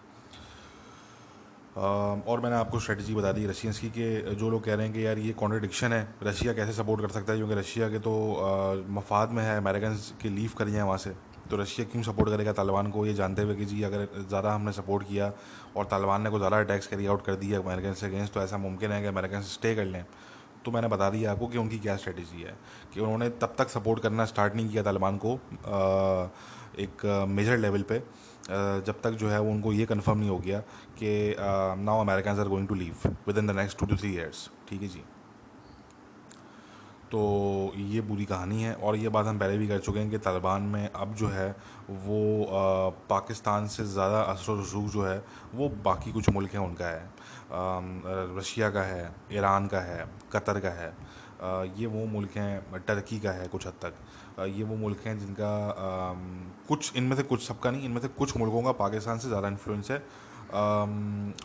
[1.77, 5.05] और मैंने आपको स्ट्रेटजी बता दी रशियंस की कि जो लोग कह रहे हैं कि
[5.05, 7.37] यार ये कॉन्ट्रडिक्शन है रशिया कैसे सपोर्ट कर सकता है?
[7.37, 8.13] क्योंकि रशिया के तो
[8.91, 11.13] मफाद में है अमेरिकन के लीव कर जाए वहाँ से।
[11.49, 13.05] तो रशिया क्यों सपोर्ट करेगा तालिबान को?
[13.05, 15.31] ये जानते हुए कि जी, अगर ज़्यादा हमने सपोर्ट किया
[15.77, 18.57] और तालिबान ने को ज़्यादा अटैक्स कैरी आउट कर दिया अमेरिकन से अगेंस्ट तो ऐसा
[18.57, 20.03] मुमकिन है कि अमेरिकन स्टे कर लें।
[20.67, 22.53] तो मैंने बता दिया आपको कि उनकी क्या स्ट्रेटजी है।
[22.93, 25.33] कि उन्होंने तब तक सपोर्ट करना स्टार्ट नहीं किया तालिबान को
[26.79, 27.99] एक मेजर लेवल पे
[28.87, 30.59] जब तक जो है वो उनको ये कंफर्म नहीं हो गया
[30.99, 31.11] कि
[31.85, 34.87] now American are going to leave within the next two two three years ठीक है
[34.87, 35.03] जी?
[37.11, 37.19] तो
[37.77, 40.61] ये बुरी कहानी है और ये बात हम पहले भी कर चुके हैं कि तालिबान
[40.63, 41.49] में अब जो है
[41.89, 42.47] वो
[43.09, 45.23] पाकिस्तान से ज़्यादा असर रसूख जो है
[45.55, 50.69] वो बाकी कुछ मुल्क हैं, उनका है। रशिया का है, ईरान का है, कतर का
[50.71, 50.93] है
[51.77, 53.93] ये वो मुल्क हैं, टर्की का है कुछ हद तक।
[54.47, 55.51] ये वो मुल्क हैं जिनका
[56.67, 59.91] कुछ, इनमें से कुछ, सबका नहीं, इनमें से कुछ मुल्कों का पाकिस्तान से ज़्यादा इन्फ्लुएंस
[59.91, 59.97] है।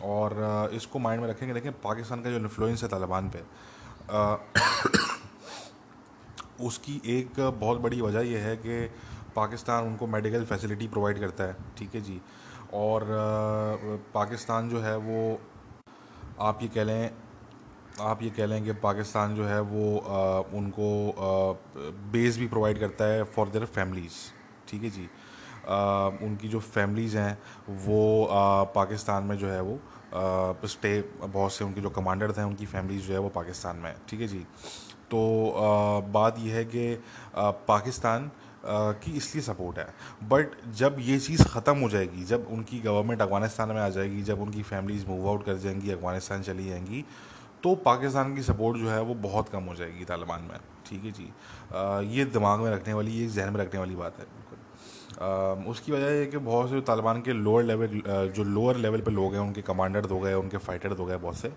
[0.03, 3.43] और इसको माइंड में रखेंगे, देखें, पाकिस्तान का जो इन्फ्लुएंस है तालिबान पे
[6.61, 8.89] उसकी एक बहुत बड़ी वजह यह है कि
[9.35, 12.21] पाकिस्तान उनको मेडिकल फैसिलिटी प्रोवाइड करता है ठीक है जी?
[12.73, 13.05] और
[14.13, 15.39] पाकिस्तान जो है वो
[16.41, 17.11] आप ये कह लें
[18.01, 20.89] आप ये कह लें कि पाकिस्तान जो है वो आ, उनको
[22.11, 24.13] बेस भी प्रोवाइड करता है फॉर देयर फैमिलीज़
[24.67, 25.09] ठीक है जी?
[25.69, 27.37] आ, उनकी जो फैमिलीज़ हैं
[27.85, 29.79] वो आ, पाकिस्तान में जो है वो
[30.67, 34.21] स्टे बहुत से उनके जो कमांडर हैं उनकी फैमिलीज़ जो है वो पाकिस्तान में ठीक
[34.21, 34.45] है जी?
[35.11, 35.21] तो
[36.13, 36.95] बात यह है कि
[37.67, 38.29] पाकिस्तान
[38.65, 39.87] की इसलिए सपोर्ट है।
[40.29, 44.41] बट जब ये चीज़ ख़त्म हो जाएगी जब उनकी गवर्नमेंट अफ़गानिस्तान में आ जाएगी जब
[44.41, 47.03] उनकी फैमिलीज़ मूव आउट कर जाएँगी अफ़गानिस्तान चली जाएँगी
[47.63, 51.11] तो पाकिस्तान की सपोर्ट जो है वो बहुत कम हो जाएगी तालिबान में। ठीक है
[51.11, 51.29] जी?
[51.73, 55.91] आ, ये दिमाग में रखने वाली ये जहन में रखने वाली बात है बिल्कुल। उसकी
[55.91, 58.01] वजह है कि बहुत से तालिबान के लोअर लेवल
[58.35, 61.37] जो लोअर लेवल पे लोग हैं उनके कमांडर हो गए उनके फाइटर हो गए बहुत
[61.37, 61.51] से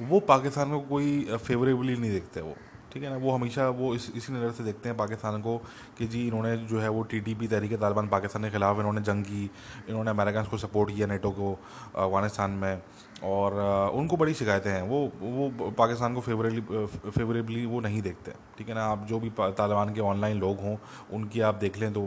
[0.00, 2.54] वो पाकिस्तान को कोई फेवरेबली नहीं देखते वो।
[2.92, 3.16] ठीक है ना?
[3.16, 5.56] वो हमेशा वो इस, इसी नज़र से देखते हैं पाकिस्तान को
[5.98, 9.00] कि जी इन्होंने जो है वो T T P Tehreek Taliban Pakistan के ख़िलाफ़ इन्होंने
[9.00, 9.50] जंग की,
[9.88, 11.52] इन्होंने अमेरिकन को सपोर्ट किया नेटो को,
[11.96, 12.82] अफ़गानिस्तान में।
[13.24, 13.54] और
[13.94, 18.74] उनको बड़ी शिकायतें हैं। वो वो पाकिस्तान को फेवरेबली फेवरेबली वो नहीं देखते। ठीक है
[18.74, 18.84] ना?
[18.84, 20.76] आप जो भी तालिबान के ऑनलाइन लोग हों,
[21.12, 22.02] उनकी आप देख लें तो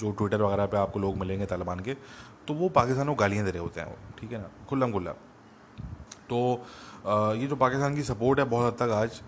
[0.00, 1.94] जो ट्विटर वगैरह पे आपको लोग मिलेंगे तालिबान के
[2.48, 4.50] तो वो पाकिस्तान को गालियाँ दे रहे होते हैं वो। ठीक है ना?
[4.68, 5.14] खुल्लम खुल्ला
[6.30, 6.38] तो
[7.36, 9.20] ये जो पाकिस्तान की सपोर्ट है बहुत हद तक आज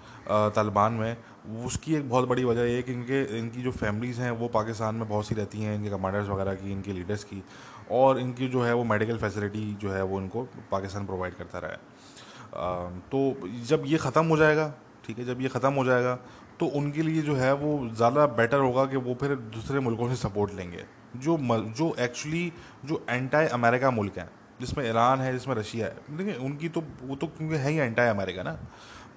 [0.54, 1.16] तालिबान में,
[1.64, 5.08] उसकी एक बहुत बड़ी वजह ये कि इनके, इनकी जो फैमिलीज़ हैं वो पाकिस्तान में
[5.08, 7.42] बहुत सी रहती हैं, इनके कमांडर्स वगैरह की, इनके लीडर्स की,
[7.90, 11.70] और इनकी जो है वो मेडिकल फैसिलिटी जो है वो इनको पाकिस्तान प्रोवाइड करता रहा
[11.70, 14.72] है। तो जब ये ख़त्म हो जाएगा,
[15.04, 16.18] ठीक है, जब ये ख़त्म हो जाएगा
[16.60, 20.16] तो उनके लिए जो है वो ज़्यादा बेटर होगा कि वो फिर दूसरे मुल्कों से
[20.18, 20.84] सपोर्ट लेंगे,
[21.16, 21.36] जो
[21.72, 22.52] जो एक्चुअली
[22.84, 24.28] जो एंटाई अमेरिका मुल्क हैं।
[24.60, 27.84] जिसमें ईरान है, जिसमें रशिया है। देखिए उनकी तो वो तो क्योंकि है ही एंटा
[27.84, 28.58] एंटाई अमेरिका ना।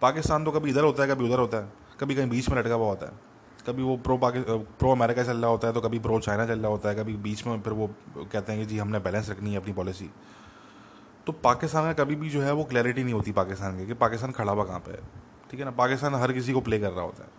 [0.01, 2.73] पाकिस्तान तो कभी इधर होता है, कभी उधर होता है। कभी कहीं बीच में लटका
[2.73, 3.19] हुआ होता है।
[3.67, 6.71] कभी वो प्रो प्रो अमेरिका चल रहा होता है तो कभी प्रो चाइना चल रहा
[6.71, 9.57] होता है। कभी बीच में फिर वो कहते हैं कि जी, हमने बैलेंस रखनी है
[9.57, 10.09] अपनी पॉलिसी
[11.27, 14.31] तो पाकिस्तान में कभी भी जो है, वो क्लैरिटी नहीं होती पाकिस्तान की, कि पाकिस्तान
[14.31, 15.01] खड़ा हुआ कहाँ पर है।
[15.51, 15.71] ठीक है ना?
[15.71, 17.29] पाकिस्तान हर किसी को प्ले कर रहा होता है।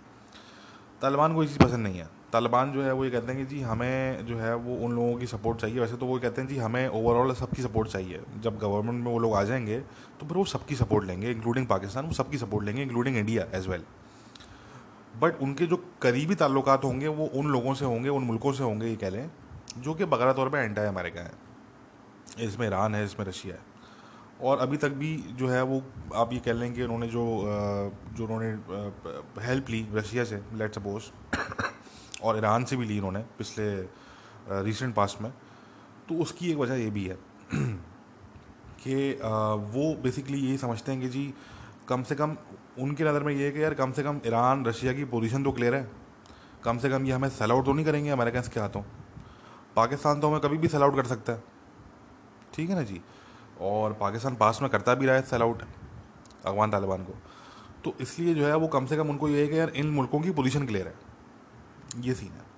[1.03, 3.55] तालिबान को ये चीज़ पसंद नहीं है। तालिबान जो है वो ये कहते हैं कि
[3.55, 6.49] जी हमें जो है वो उन लोगों की सपोर्ट चाहिए। वैसे तो वो कहते हैं
[6.49, 9.79] जी हमें ओवरऑल सबकी सपोर्ट चाहिए। जब गवर्नमेंट में वो लोग आ जाएँगे
[10.21, 13.69] तो फिर वो सबकी सपोर्ट लेंगे इंक्लूडिंग पाकिस्तान, वो सबकी सपोर्ट लेंगे including India as
[13.69, 13.85] well
[15.21, 18.87] but उनके जो करीबी ताल्लुक होंगे, वो उन लोगों से होंगे, उन मुल्कों से होंगे,
[18.87, 19.31] ये कह लें,
[19.79, 21.33] जो कि बकरा तौर पर एंटा अमेरिका है।
[22.41, 23.61] इसमें ईरान है, इसमें रशिया है।
[24.43, 25.83] और अभी तक भी जो है वो,
[26.15, 27.25] आप ये कह लें कि उन्होंने जो
[28.17, 28.51] जो उन्होंने
[29.43, 31.11] हेल्प ली रशिया से लेट सपोज़
[32.23, 33.67] और ईरान से भी ली उन्होंने पिछले
[34.63, 35.33] रिसेंट पास्ट में।
[36.09, 37.17] तो उसकी एक वजह ये भी है
[38.83, 39.13] कि
[39.73, 41.33] वो बेसिकली यही समझते हैं कि जी,
[41.89, 42.37] कम से कम
[42.81, 45.53] उनकी नज़र में ये है कि यार कम से कम ईरान, रशिया की पोजीशन तो
[45.53, 45.91] क्लियर है।
[46.65, 48.83] कम से कम ये हमें सेल आउट तो नहीं करेंगे अमेरिकन के हाथों।
[49.77, 51.43] पाकिस्तान तो हमें कभी भी सेल आउट कर सकता है।
[52.55, 53.01] ठीक है ना जी?
[53.61, 57.15] और पाकिस्तान पास में करता भी रहा है सेल आउट अफगान तालिबान को।
[57.85, 60.21] तो इसलिए जो है वो कम से कम उनको ये है कि यार इन मुल्कों
[60.21, 60.95] की पोजीशन क्लियर है।
[61.97, 62.51] ये सीन है।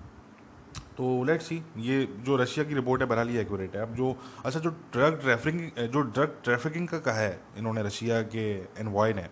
[0.97, 4.15] तो लेट सी ये जो रशिया की रिपोर्ट है, बहरहाल ये एक्यूरेट है। अब जो
[4.45, 8.45] अच्छा जो ड्रग ट्रैफिकिंग जो ड्रग ट्रैफिकिंग का कहा है, इन्होंने रशिया के
[8.79, 9.27] एनवॉय ने,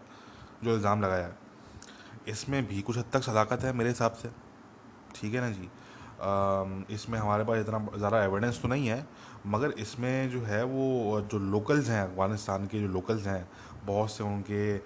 [0.64, 1.38] जो इल्ज़ाम लगाया है।
[2.28, 4.30] इसमें भी कुछ हद तक सदाकत है मेरे हिसाब से।
[5.16, 5.70] ठीक है ना जी?
[6.90, 9.06] इसमें हमारे पास इतना ज़्यादा एविडेंस तो नहीं है,
[9.46, 13.48] मगर इसमें जो है वो, जो लोकल्स हैं, अफ़गानिस्तान के जो लोकल्स हैं
[13.86, 14.78] बहुत से उनके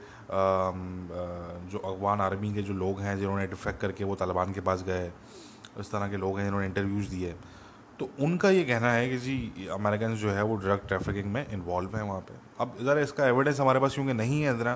[1.67, 5.12] जो अफगान आर्मी के जो लोग हैं, जिन्होंने डिफेक्ट करके वो तालिबान के पास गए,
[5.79, 7.33] इस तरह के लोग हैं, जिन्होंने इंटरव्यूज़ दिए।
[7.99, 11.95] तो उनका ये कहना है कि जी अमेरिकन जो है वो ड्रग ट्रैफिकिंग में इन्वॉल्व
[11.97, 14.75] हैं वहाँ पे। अब ज़रा इसका एविडेंस हमारे पास क्योंकि नहीं है इतना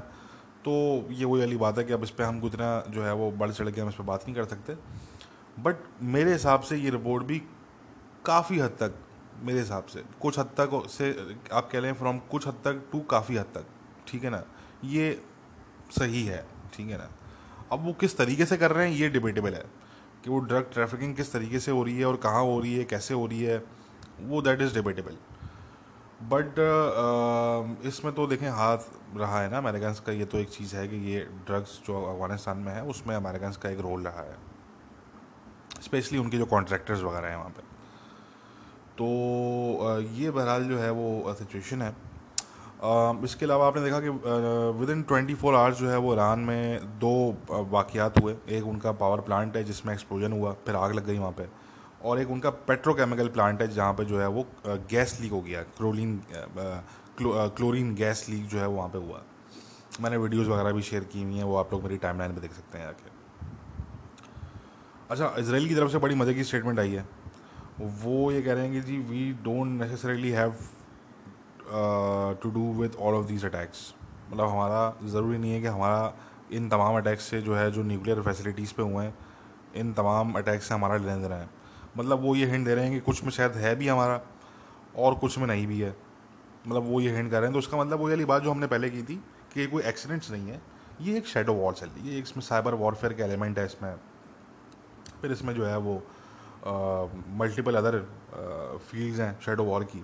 [0.66, 0.72] तो
[1.12, 3.52] ये वही वाली बात है कि अब इस पर हम इतना जो है वो बढ़
[3.52, 4.76] चढ़ के हम इस पर बात नहीं कर सकते।
[5.58, 5.76] बट
[6.16, 7.40] मेरे हिसाब से ये रिपोर्ट भी
[8.26, 8.94] काफ़ी हद तक,
[9.44, 11.10] मेरे हिसाब से, कुछ हद तक से,
[11.54, 13.66] आप कह लें फ्रॉम कुछ हद तक टू काफ़ी हद तक।
[14.08, 14.44] ठीक है ना?
[14.86, 15.22] ये
[15.92, 17.10] सही है, ठीक है ना?
[17.72, 19.64] अब वो किस तरीके से कर रहे हैं, ये डिबेटेबल है
[20.24, 22.84] कि वो ड्रग ट्रैफिकिंग किस तरीके से हो रही है और कहाँ हो रही है,
[22.86, 23.64] कैसे हो रही है,
[24.22, 25.18] वो दैट इज़ डिबेटेबल
[26.24, 26.60] बट
[27.86, 28.78] इसमें तो देखें, हाथ
[29.18, 32.58] रहा है ना अमेरिकन का, ये तो एक चीज़ है कि ये ड्रग्स जो अफ़गानिस्तान
[32.58, 34.38] में है, उसमें अमेरिकन का एक रोल रहा है।
[35.82, 37.70] स्पेशली उनके जो कॉन्ट्रैक्टर्स वगैरह हैं वहाँ पर
[38.98, 41.96] तो ये बहरहाल जो है वो सिचुएशन है।
[42.82, 44.10] इसके अलावा आपने देखा कि
[44.80, 47.12] within twenty four hours जो है वो ईरान में दो
[47.72, 51.32] वाक़ात हुए। एक उनका पावर प्लांट है जिसमें एक्सप्लोजन हुआ, फिर आग लग गई वहाँ
[51.32, 51.50] पर
[52.04, 55.62] और एक उनका पेट्रोकेमिकल प्लांट है जहाँ पर जो है वो गैस लीक हो गया।
[55.78, 56.22] क्लोरीन
[57.20, 59.22] क्लोरीन गैस लीक जो है वहाँ पर हुआ।
[60.02, 62.54] मैंने वीडियोस वगैरह भी शेयर की हुई हैं, वो आप लोग मेरी टाइमलाइन पे देख
[62.54, 63.10] सकते हैं आके।
[65.10, 67.06] अच्छा इसराइल की तरफ़ से बड़ी मज़े की स्टेटमेंट आई है।
[67.80, 70.56] वो ये कह रहे हैं कि जी we don't necessarily have
[71.72, 73.94] to do with all of these attacks
[74.32, 76.14] मतलब हमारा ज़रूरी नहीं है कि हमारा,
[76.52, 79.14] इन तमाम अटैक्स से जो है, जो न्यूक्लियर फैसिलिटीज़ पे हुए हैं,
[79.76, 81.50] इन तमाम अटैक्स से हमारा लेना देना है।
[81.98, 84.22] मतलब वो ये हिंट दे रहे हैं कि कुछ में शायद है भी हमारा,
[84.98, 85.96] और कुछ में नहीं भी है।
[86.68, 88.68] मतलब वो ये हिंट कर रहे हैं तो उसका मतलब वो वाली बात जो हमने
[88.68, 89.16] पहले की थी,
[89.54, 90.62] कि ये कोई एक्सीडेंट्स नहीं है।
[91.02, 93.96] ये एक शेडो वॉर चल रही है इसमें साइबर वॉरफेयर का एलिमेंट है इसमें।
[95.22, 96.02] फिर इसमें जो है वो
[97.40, 98.00] मल्टीपल अदर
[98.82, 100.04] फील्ड्स हैं शेडो वॉर की।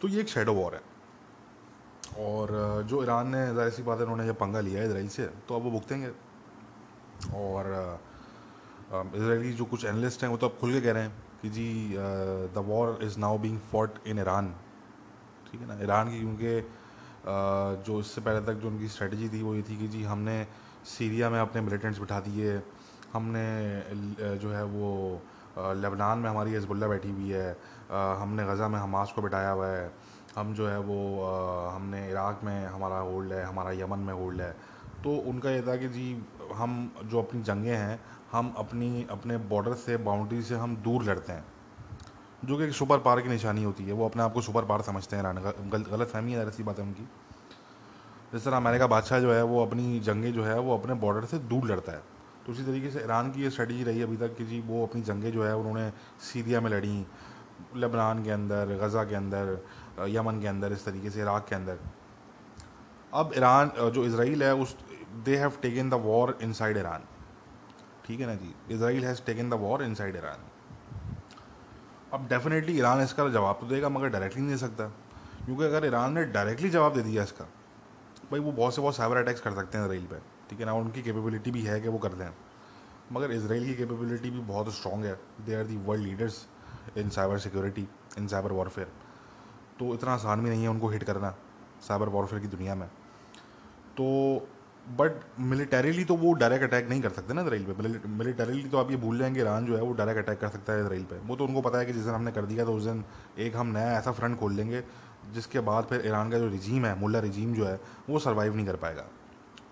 [0.00, 0.80] तो ये एक शेडो वॉर है।
[2.18, 2.50] और
[2.88, 5.56] जो ईरान ने ज़ाहिर सी बात है उन्होंने जब पंगा लिया है इसराइल से तो
[5.56, 6.08] अब वो भुगतेंगे।
[7.36, 7.66] और
[8.90, 11.68] इसराइली जो कुछ एनालिस्ट हैं वो तो अब खुल के कह रहे हैं कि जी
[12.54, 14.54] the war is now being fought in Iran
[15.50, 15.78] ठीक है ना?
[15.82, 16.60] ईरान की क्योंकि
[17.86, 20.46] जो इससे पहले तक जो उनकी स्ट्रेटजी थी वो ये थी कि जी हमने
[20.88, 22.60] सीरिया में अपने मिलिटेंट्स बिठा दिए,
[23.12, 25.20] हमने जो है वो
[25.58, 27.50] लेबनान में हमारी हजबुल्ला बैठी हुई है।
[28.20, 29.92] हमने गज़ा में हमास को बिठाया हुआ है।
[30.36, 30.98] हम जो है वो
[31.68, 34.50] हमने इराक़ में हमारा होल्ड है, हमारा यमन में होल्ड है।
[35.04, 38.00] तो उनका ये था कि जी, हम जो अपनी जंगें हैं,
[38.32, 41.44] हम अपनी, अपने बॉर्डर से, बाउंड्री से हम दूर लड़ते हैं।
[42.44, 44.82] जो कि एक सुपर पावर की निशानी होती है। वो अपने आप को सुपर पावर
[44.82, 45.34] समझते हैं
[45.72, 47.08] गलत फहमी है ऐसी बात है उनकी।
[48.32, 51.38] जिस तरह अमेरिका बादशाह जो है, वो अपनी जंगें जो है, वो अपने बॉर्डर से
[51.38, 54.44] दूर लड़ता है। तो उसी तरीके से ईरान की ये स्ट्रेटजी रही अभी तक कि
[54.44, 55.90] जी वो अपनी जंगें जो है उन्होंने
[56.22, 57.06] सीरिया में लड़ी,
[57.76, 59.58] लेबनान के अंदर, गज़ा के अंदर,
[60.08, 61.78] यमन के अंदर, इस तरीके से इराक के अंदर।
[63.14, 64.76] अब ईरान जो इसराइल है, उस
[65.24, 67.04] they have taken the war inside Iran.
[68.06, 68.54] ठीक है ना जी?
[68.70, 70.48] Israel has taken the war inside Iran.
[72.12, 74.86] अब डेफिनेटली ईरान इसका जवाब तो देगा, मगर डायरेक्टली नहीं दे सकता।
[75.44, 77.44] क्योंकि अगर ईरान ने डायरेक्टली जवाब दे दिया इसका,
[78.30, 80.72] भाई वो बहुत से बहुत साइबर अटैक्स कर सकते हैं इसराइल पे। ठीक है ना
[80.74, 82.28] उनकी कैपेबिलिटी भी है कि वो कर दें।
[83.12, 86.46] मगर इसराइल की कैपेबिलिटी भी बहुत स्ट्रॉन्ग है। They are the world leaders
[86.98, 87.86] in cyber security
[88.18, 88.88] in cyber warfare
[89.78, 91.34] तो इतना आसान भी नहीं है उनको हिट करना
[91.82, 92.86] साइबर वॉरफेयर की दुनिया में।
[93.96, 94.06] तो
[94.98, 98.90] बट मिलिटरीली तो वो डायरेक्ट अटैक नहीं कर सकते ना इसराइल पे। मिलिटरीली तो आप
[98.90, 101.36] ये भूल जाएँगे ईरान जो है वो डायरेक्ट अटैक कर सकता है इसराइल पे। वो
[101.36, 103.04] तो उनको पता है कि जिस दिन हमने कर दिया तो उस दिन
[103.38, 104.82] एक हम नया ऐसा फ्रंट खोल लेंगे,
[105.32, 108.66] जिसके बाद फिर ईरान का जो रिजीम है, मुल्ला रिजीम जो है, वो सर्वाइव नहीं
[108.66, 109.06] कर पाएगा।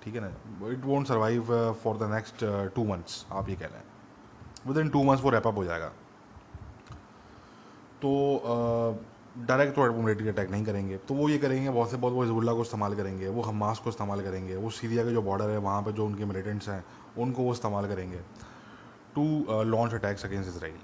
[0.08, 0.68] ठीक है ना?
[0.68, 1.50] It won't survive
[1.82, 2.44] for the next
[2.74, 5.88] two months आप ये कह रहे हैं। विद इन टू मंथ्स वो रैपअप हो जाएगा।
[8.02, 8.12] तो
[9.40, 12.52] डायरेक्ट तो मिलिट्री अटैक नहीं करेंगे। तो वो ये करेंगे, बहुत से, बहुत वो हिजबुल्ला
[12.52, 15.82] को इस्तेमाल करेंगे, वो हमास को इस्तेमाल करेंगे, वो सीरिया के जो बॉर्डर है, वहाँ
[15.82, 16.84] पर जो उनके मिलिटेंट्स हैं,
[17.18, 18.20] उनको वो इस्तेमाल करेंगे
[19.14, 20.78] to launch attacks against Israel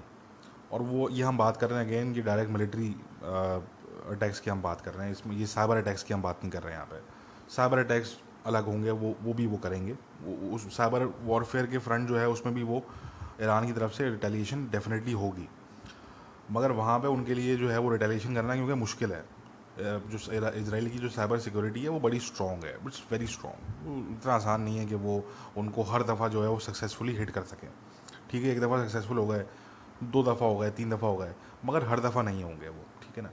[0.71, 4.61] और वो, ये हम बात कर रहे हैं अगेन कि डायरेक्ट मिलिट्री अटैक्स की हम
[4.61, 6.79] बात कर रहे हैं। इसमें, ये साइबर अटैक्स की हम बात नहीं कर रहे हैं
[6.79, 7.03] यहाँ पर
[7.49, 9.95] साइबर अटैक्स अलग होंगे, वो वो भी वो करेंगे।
[10.55, 12.83] उस साइबर वॉरफेयर के फ्रंट जो है, उसमें भी वो
[13.41, 15.47] ईरान की तरफ़ से रिटेलिएशन डेफिनेटली होगी।
[16.51, 19.23] मगर वहाँ पे उनके लिए जो है, वो रिटेलिएशन करना क्योंकि मुश्किल है।
[19.77, 24.33] जो इसराइल की जो साइबर सिक्योरिटी है, वो बड़ी स्ट्रॉन्ग है। इट्स वेरी स्ट्रॉन्ग इतना
[24.33, 25.23] आसान नहीं है कि वो,
[25.57, 27.69] उनको हर दफ़ा जो है, वो सक्सेसफुली हिट कर सकें।
[28.31, 29.45] ठीक है, एक दफ़ा सक्सेसफुल हो गए,
[30.03, 31.33] दो दफ़ा हो गए, तीन दफ़ा हो गए,
[31.65, 33.29] मगर हर दफ़ा नहीं होंगे वो। ठीक है ना?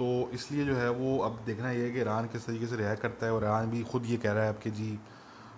[0.00, 3.02] तो इसलिए जो है वो अब देखना ये है कि ईरान किस तरीके से रिएक्ट
[3.02, 4.88] करता है और ईरान भी खुद ये कह रहा है अब कि जी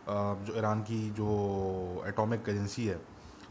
[0.08, 1.26] जो ईरान की जो
[2.06, 3.00] एटॉमिक एजेंसी है,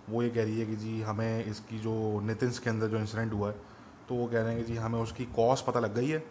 [0.09, 3.33] वो ये कह रही है कि जी, हमें इसकी जो नितिन्स के अंदर जो इंसिडेंट
[3.33, 3.55] हुआ है
[4.09, 6.23] तो वो कह रहे हैं कि जी, हमें उसकी कॉज पता लग गई है,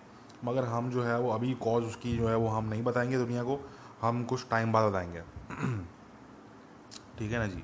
[0.44, 3.42] मगर हम जो है वो अभी कॉज उसकी जो है वो हम नहीं बताएँगे दुनिया
[3.42, 3.58] को,
[4.02, 5.20] हम कुछ टाइम बाद बताएँगे।
[7.18, 7.62] ठीक है ना जी?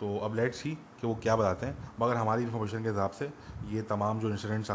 [0.00, 3.30] तो अब लेट्स सी कि वो क्या बताते हैं, मगर हमारी इन्फॉर्मेशन के हिसाब से
[3.68, 4.70] ये तमाम जो इंसिडेंट्स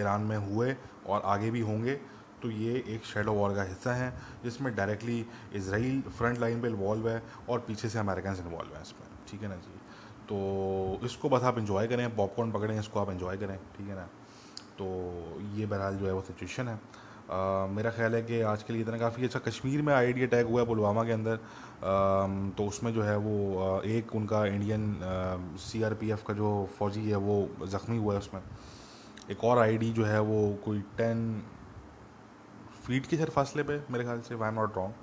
[0.00, 0.74] ईरान में हुए
[1.08, 1.94] और आगे भी होंगे
[2.42, 4.12] तो ये एक शेडो वॉर का हिस्सा है
[4.44, 9.08] जिसमें डायरेक्टली इसराइल फ्रंट लाइन पे इन्वॉल्व है और पीछे से अमेरिकन इन्वॉल्व हैं इसमें
[9.30, 9.80] ठीक है ना जी?
[10.28, 14.08] तो इसको बस आप इन्जॉय करें पॉपकॉर्न पकड़ें इसको आप इन्जॉय करें ठीक है ना?
[14.78, 14.86] तो
[15.54, 18.82] ये बहरहाल जो है वो सिचुएशन है। आ, मेरा ख्याल है कि आज के लिए
[18.82, 21.40] इतना काफ़ी अच्छा कश्मीर में आई अटैक हुआ है पुलवामा के अंदर। आ,
[22.56, 27.96] तो उसमें जो है वो एक उनका इंडियन सीआरपीएफ का जो फौजी है वो ज़ख्मी
[27.98, 28.40] हुआ है उसमें।
[29.30, 31.42] एक और आईडी जो है वो कोई टेन
[32.86, 34.94] फीट के सर फासले पे, मेरे ख्याल से वाई एम नॉट रॉन्ग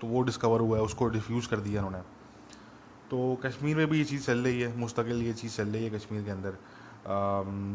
[0.00, 2.02] तो वो डिस्कवर हुआ है, उसको डिफ्यूज़ कर दिया उन्होंने
[3.10, 5.90] तो कश्मीर में भी ये चीज़ चल रही है, मुस्तकिल ये चीज़ चल रही है
[5.90, 6.58] कश्मीर के अंदर।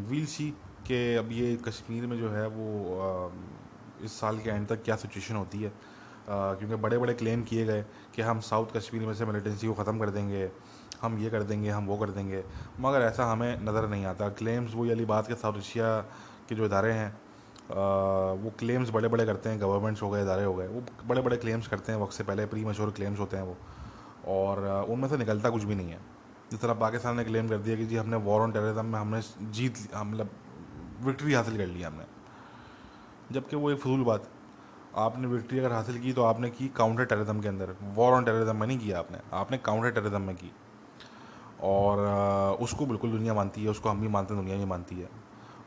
[0.10, 0.50] वील सी
[0.88, 3.32] के अब ये कश्मीर में जो है वो
[4.06, 5.72] इस साल के एंड तक क्या सिचुएशन होती है।
[6.28, 7.84] क्योंकि बड़े बड़े क्लेम किए गए
[8.16, 10.46] कि हम साउथ कश्मीर में से मिलिटेंसी को ख़त्म कर देंगे।
[11.02, 12.44] हम ये कर देंगे, हम वो कर देंगे।
[12.80, 16.00] मगर ऐसा हमें नज़र नहीं आता। क्लेम्स वही वाली बात के साउथ एशिया
[16.50, 17.14] के जो इदारे हैं
[18.38, 21.38] वो क्लेम्स बड़े बड़े करते हैं गवर्नमेंट्स हो गए, इदारे हो गए। वो बड़े बड़े
[21.38, 23.56] क्लेम्स करते हैं, वक्त से पहले प्री मशहूर क्लेम्स होते हैं वो।
[24.28, 26.00] और उनमें से निकलता कुछ भी नहीं है।
[26.52, 29.22] जिस तरह पाकिस्तान ने क्लेम कर दिया कि जी हमने वॉर ऑन टेररिज्म में हमने
[29.52, 30.30] जीत मतलब
[31.02, 32.06] विक्ट्री हासिल कर लिया हमने।
[33.32, 34.28] जबकि वो एक फजूल बात,
[34.98, 38.56] आपने विक्ट्री अगर हासिल की तो आपने की काउंटर टेररिज्म के अंदर। वॉर ऑन टेररिज्म
[38.56, 40.52] में नहीं किया आपने आपने काउंटर टेररिज्म में की।
[41.60, 45.10] और उसको बिल्कुल दुनिया मानती है, उसको हम भी मानते हैं, दुनिया भी मानती है।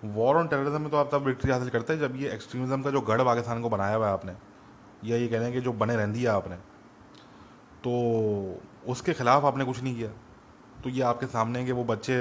[0.06, 2.90] वॉर ऑन टेररिज्म में तो आप तब विक्ट्री हासिल करते हैं जब ये एक्सट्रीमिज्म का
[2.90, 4.32] जो गढ़ पाकिस्तान को बनाया हुआ है आपने,
[5.04, 6.56] या ये कह रहे हैं कि जो बने रहन दिया आपने
[7.78, 7.90] तो
[8.88, 10.08] उसके ख़िलाफ़ आपने कुछ नहीं किया।
[10.84, 12.14] तो ये आपके सामने कि वो बच्चे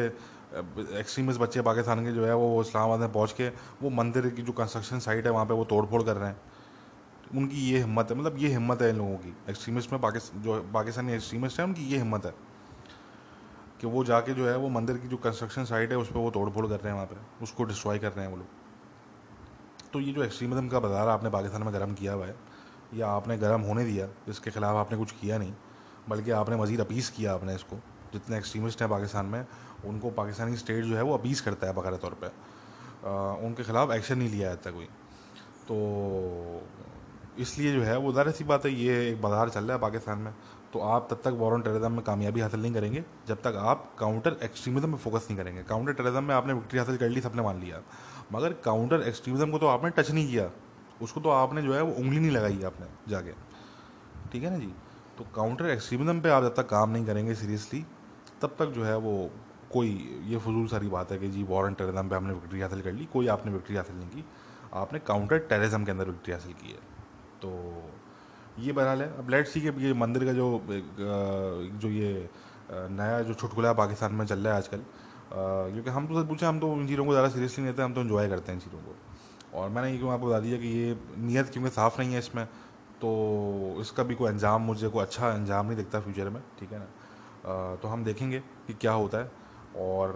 [0.99, 3.47] एक्सट्रीमिस्ट बच्चे पाकिस्तान के जो है, वो इस्लामाबाद में पहुँच के,
[3.81, 6.37] वो मंदिर की जो कंस्ट्रक्शन साइट है, वहाँ पर वो तोड़ फोड़ कर रहे हैं।
[7.35, 10.61] उनकी ये हिम्मत है मतलब ये हिम्मत है इन लोगों की। एक्सट्रीमिस्ट में पाकिस्तान जो
[10.73, 12.33] पाकिस्तानी एक्सट्रीमिस्ट है, उनकी ये हिम्मत है।
[13.81, 16.29] कि वो जाके जो है, वो मंदिर की जो कंस्ट्रक्शन साइट है, उस पर वो
[16.31, 18.47] तोड़ फोड़ कर रहे हैं वहाँ पर उसको डिस्ट्रॉय कर रहे हैं वो लोग।
[19.93, 22.35] तो ये जो एक्सट्रीमिज्म का बाज़ार आपने पाकिस्तान में गर्म किया हुआ है,
[22.93, 25.53] या आपने गर्म होने दिया, इसके ख़िलाफ़ आपने कुछ किया नहीं,
[26.09, 27.75] बल्कि आपने मज़ीद अपीस किया आपने इसको।
[28.13, 29.45] जितने एक्सट्रीमिस्ट हैं पाकिस्तान में,
[29.85, 32.31] उनको पाकिस्तानी स्टेट जो है, वो अपीस करता है बकारा तौर पर
[33.45, 34.85] उनके ख़िलाफ़ एक्शन नहीं लिया जाता कोई।
[35.67, 35.75] तो
[37.39, 40.19] इसलिए जो है, वो ज़ाहिर सी बात है, ये एक बाज़ार चल रहा है पाकिस्तान
[40.19, 40.33] में।
[40.77, 43.95] तो आप तब तक वॉर ऑन टेररिज्म में कामयाबी हासिल नहीं करेंगे, जब तक आप
[43.99, 47.41] काउंटर एक्सट्रीमिज्म में फोकस नहीं करेंगे। काउंटर टेररिज्म में आपने विक्ट्री हासिल कर ली, सबने
[47.41, 47.81] मान लिया।
[48.33, 50.49] मगर काउंटर एक्सट्रीमिज्म को तो आपने टच नहीं किया।
[51.01, 53.31] उसको तो आपने जो है वो उंगली नहीं लगाई आपने जाके।
[54.31, 54.71] ठीक है ना जी?
[55.17, 57.85] तो काउंटर एक्सट्रीमिज्म पे आप जब तक काम नहीं करेंगे सीरियसली
[58.41, 59.29] तब तक जो है वो
[59.73, 62.81] कोई, ये फजूल सारी बात है कि जी वॉर एंड टेररिज्म पे आपने विक्ट्री हासिल
[62.81, 64.25] कर ली, कोई आपने विक्ट्री हासिल नहीं की।
[64.73, 66.79] आपने काउंटर टेररिज्म के अंदर विक्ट्री हासिल की है।
[67.41, 67.49] तो
[68.57, 70.47] ये बहरहाल है। अब लेट्स सी कि ये मंदिर का जो
[71.77, 72.29] जो ये
[72.71, 74.83] नया जो छुटकुला पाकिस्तान में चल रहा है आजकल
[75.73, 77.93] क्योंकि हम तो सच पूछे, हम तो इन चीज़ों को ज़्यादा सीरियसली नहीं लेते, हम
[77.93, 78.95] तो इन्जॉय करते हैं इन चीज़ों को।
[79.57, 82.45] और मैंने ये क्यों आपको बता दिया कि ये नीयत क्योंकि साफ़ नहीं है इसमें
[83.01, 86.79] तो इसका भी कोई अंजाम, मुझे कोई अच्छा अंजाम नहीं दिखता फ्यूचर में, ठीक है
[86.79, 86.85] ना?
[87.75, 89.31] तो हम देखेंगे कि क्या होता है।
[89.77, 90.13] और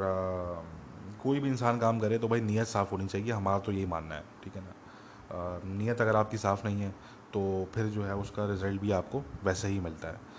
[1.23, 4.15] कोई भी इंसान काम करे तो भाई नीयत साफ़ होनी चाहिए, हमारा तो यही मानना
[4.15, 4.73] है, ठीक है ना?
[5.77, 6.93] नीयत अगर आपकी साफ़ नहीं है
[7.33, 10.29] तो फिर जो है उसका रिज़ल्ट भी आपको वैसे ही मिलता है।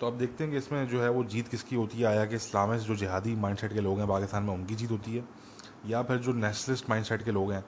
[0.00, 2.36] तो अब देखते हैं कि इसमें जो है वो जीत किसकी होती है, आया कि
[2.36, 5.24] इस्लामिस्ट जो जिहादी माइंडसेट के लोग हैं, पाकिस्तान में उनकी जीत होती है,
[5.86, 7.64] या फिर जो नेशनलिस्ट माइंडसेट के लोग हैं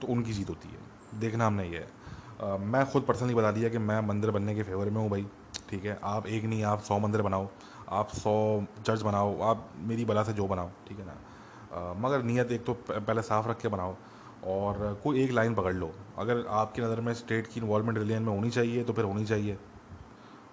[0.00, 3.78] तो उनकी जीत होती है। देखना हमने ये है। मैं खुद पर्सनली बता दिया कि
[3.80, 5.26] मैं मंदिर बनने के फेवर में हूँ भाई,
[5.70, 5.98] ठीक है?
[6.04, 7.48] आप एक नहीं, आप सौ मंदिर बनाओ,
[7.90, 11.94] आप सौ चर्च बनाओ, आप मेरी बला से जो बनाओ, ठीक है ना?
[11.98, 13.94] मगर नीयत एक तो पहले साफ़ रख के बनाओ
[14.46, 18.32] और कोई एक लाइन पकड़ लो। अगर आपकी नज़र में स्टेट की इन्वॉलमेंट रिलीजन में
[18.32, 19.58] होनी चाहिए तो फिर होनी चाहिए।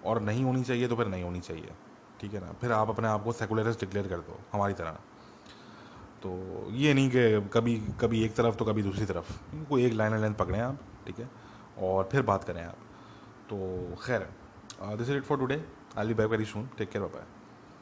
[0.04, 1.72] और नहीं होनी चाहिए तो फिर नहीं होनी चाहिए।
[2.20, 2.52] ठीक है ना?
[2.52, 4.98] फिर आप अपने आप को सेकुलरिस्ट डिक्लेयर कर दो, हमारी तरह।
[6.22, 6.30] तो
[6.72, 9.32] ये नहीं कि कभी कभी एक तरफ़ तो कभी दूसरी तरफ़।
[9.68, 11.28] कोई एक लाइन लाइन पकड़ें आप, ठीक है?
[11.80, 12.76] और फिर बात करें आप।
[13.50, 14.28] तो खैर
[14.82, 15.64] this is it for today
[15.98, 17.24] I be back very soon take care bye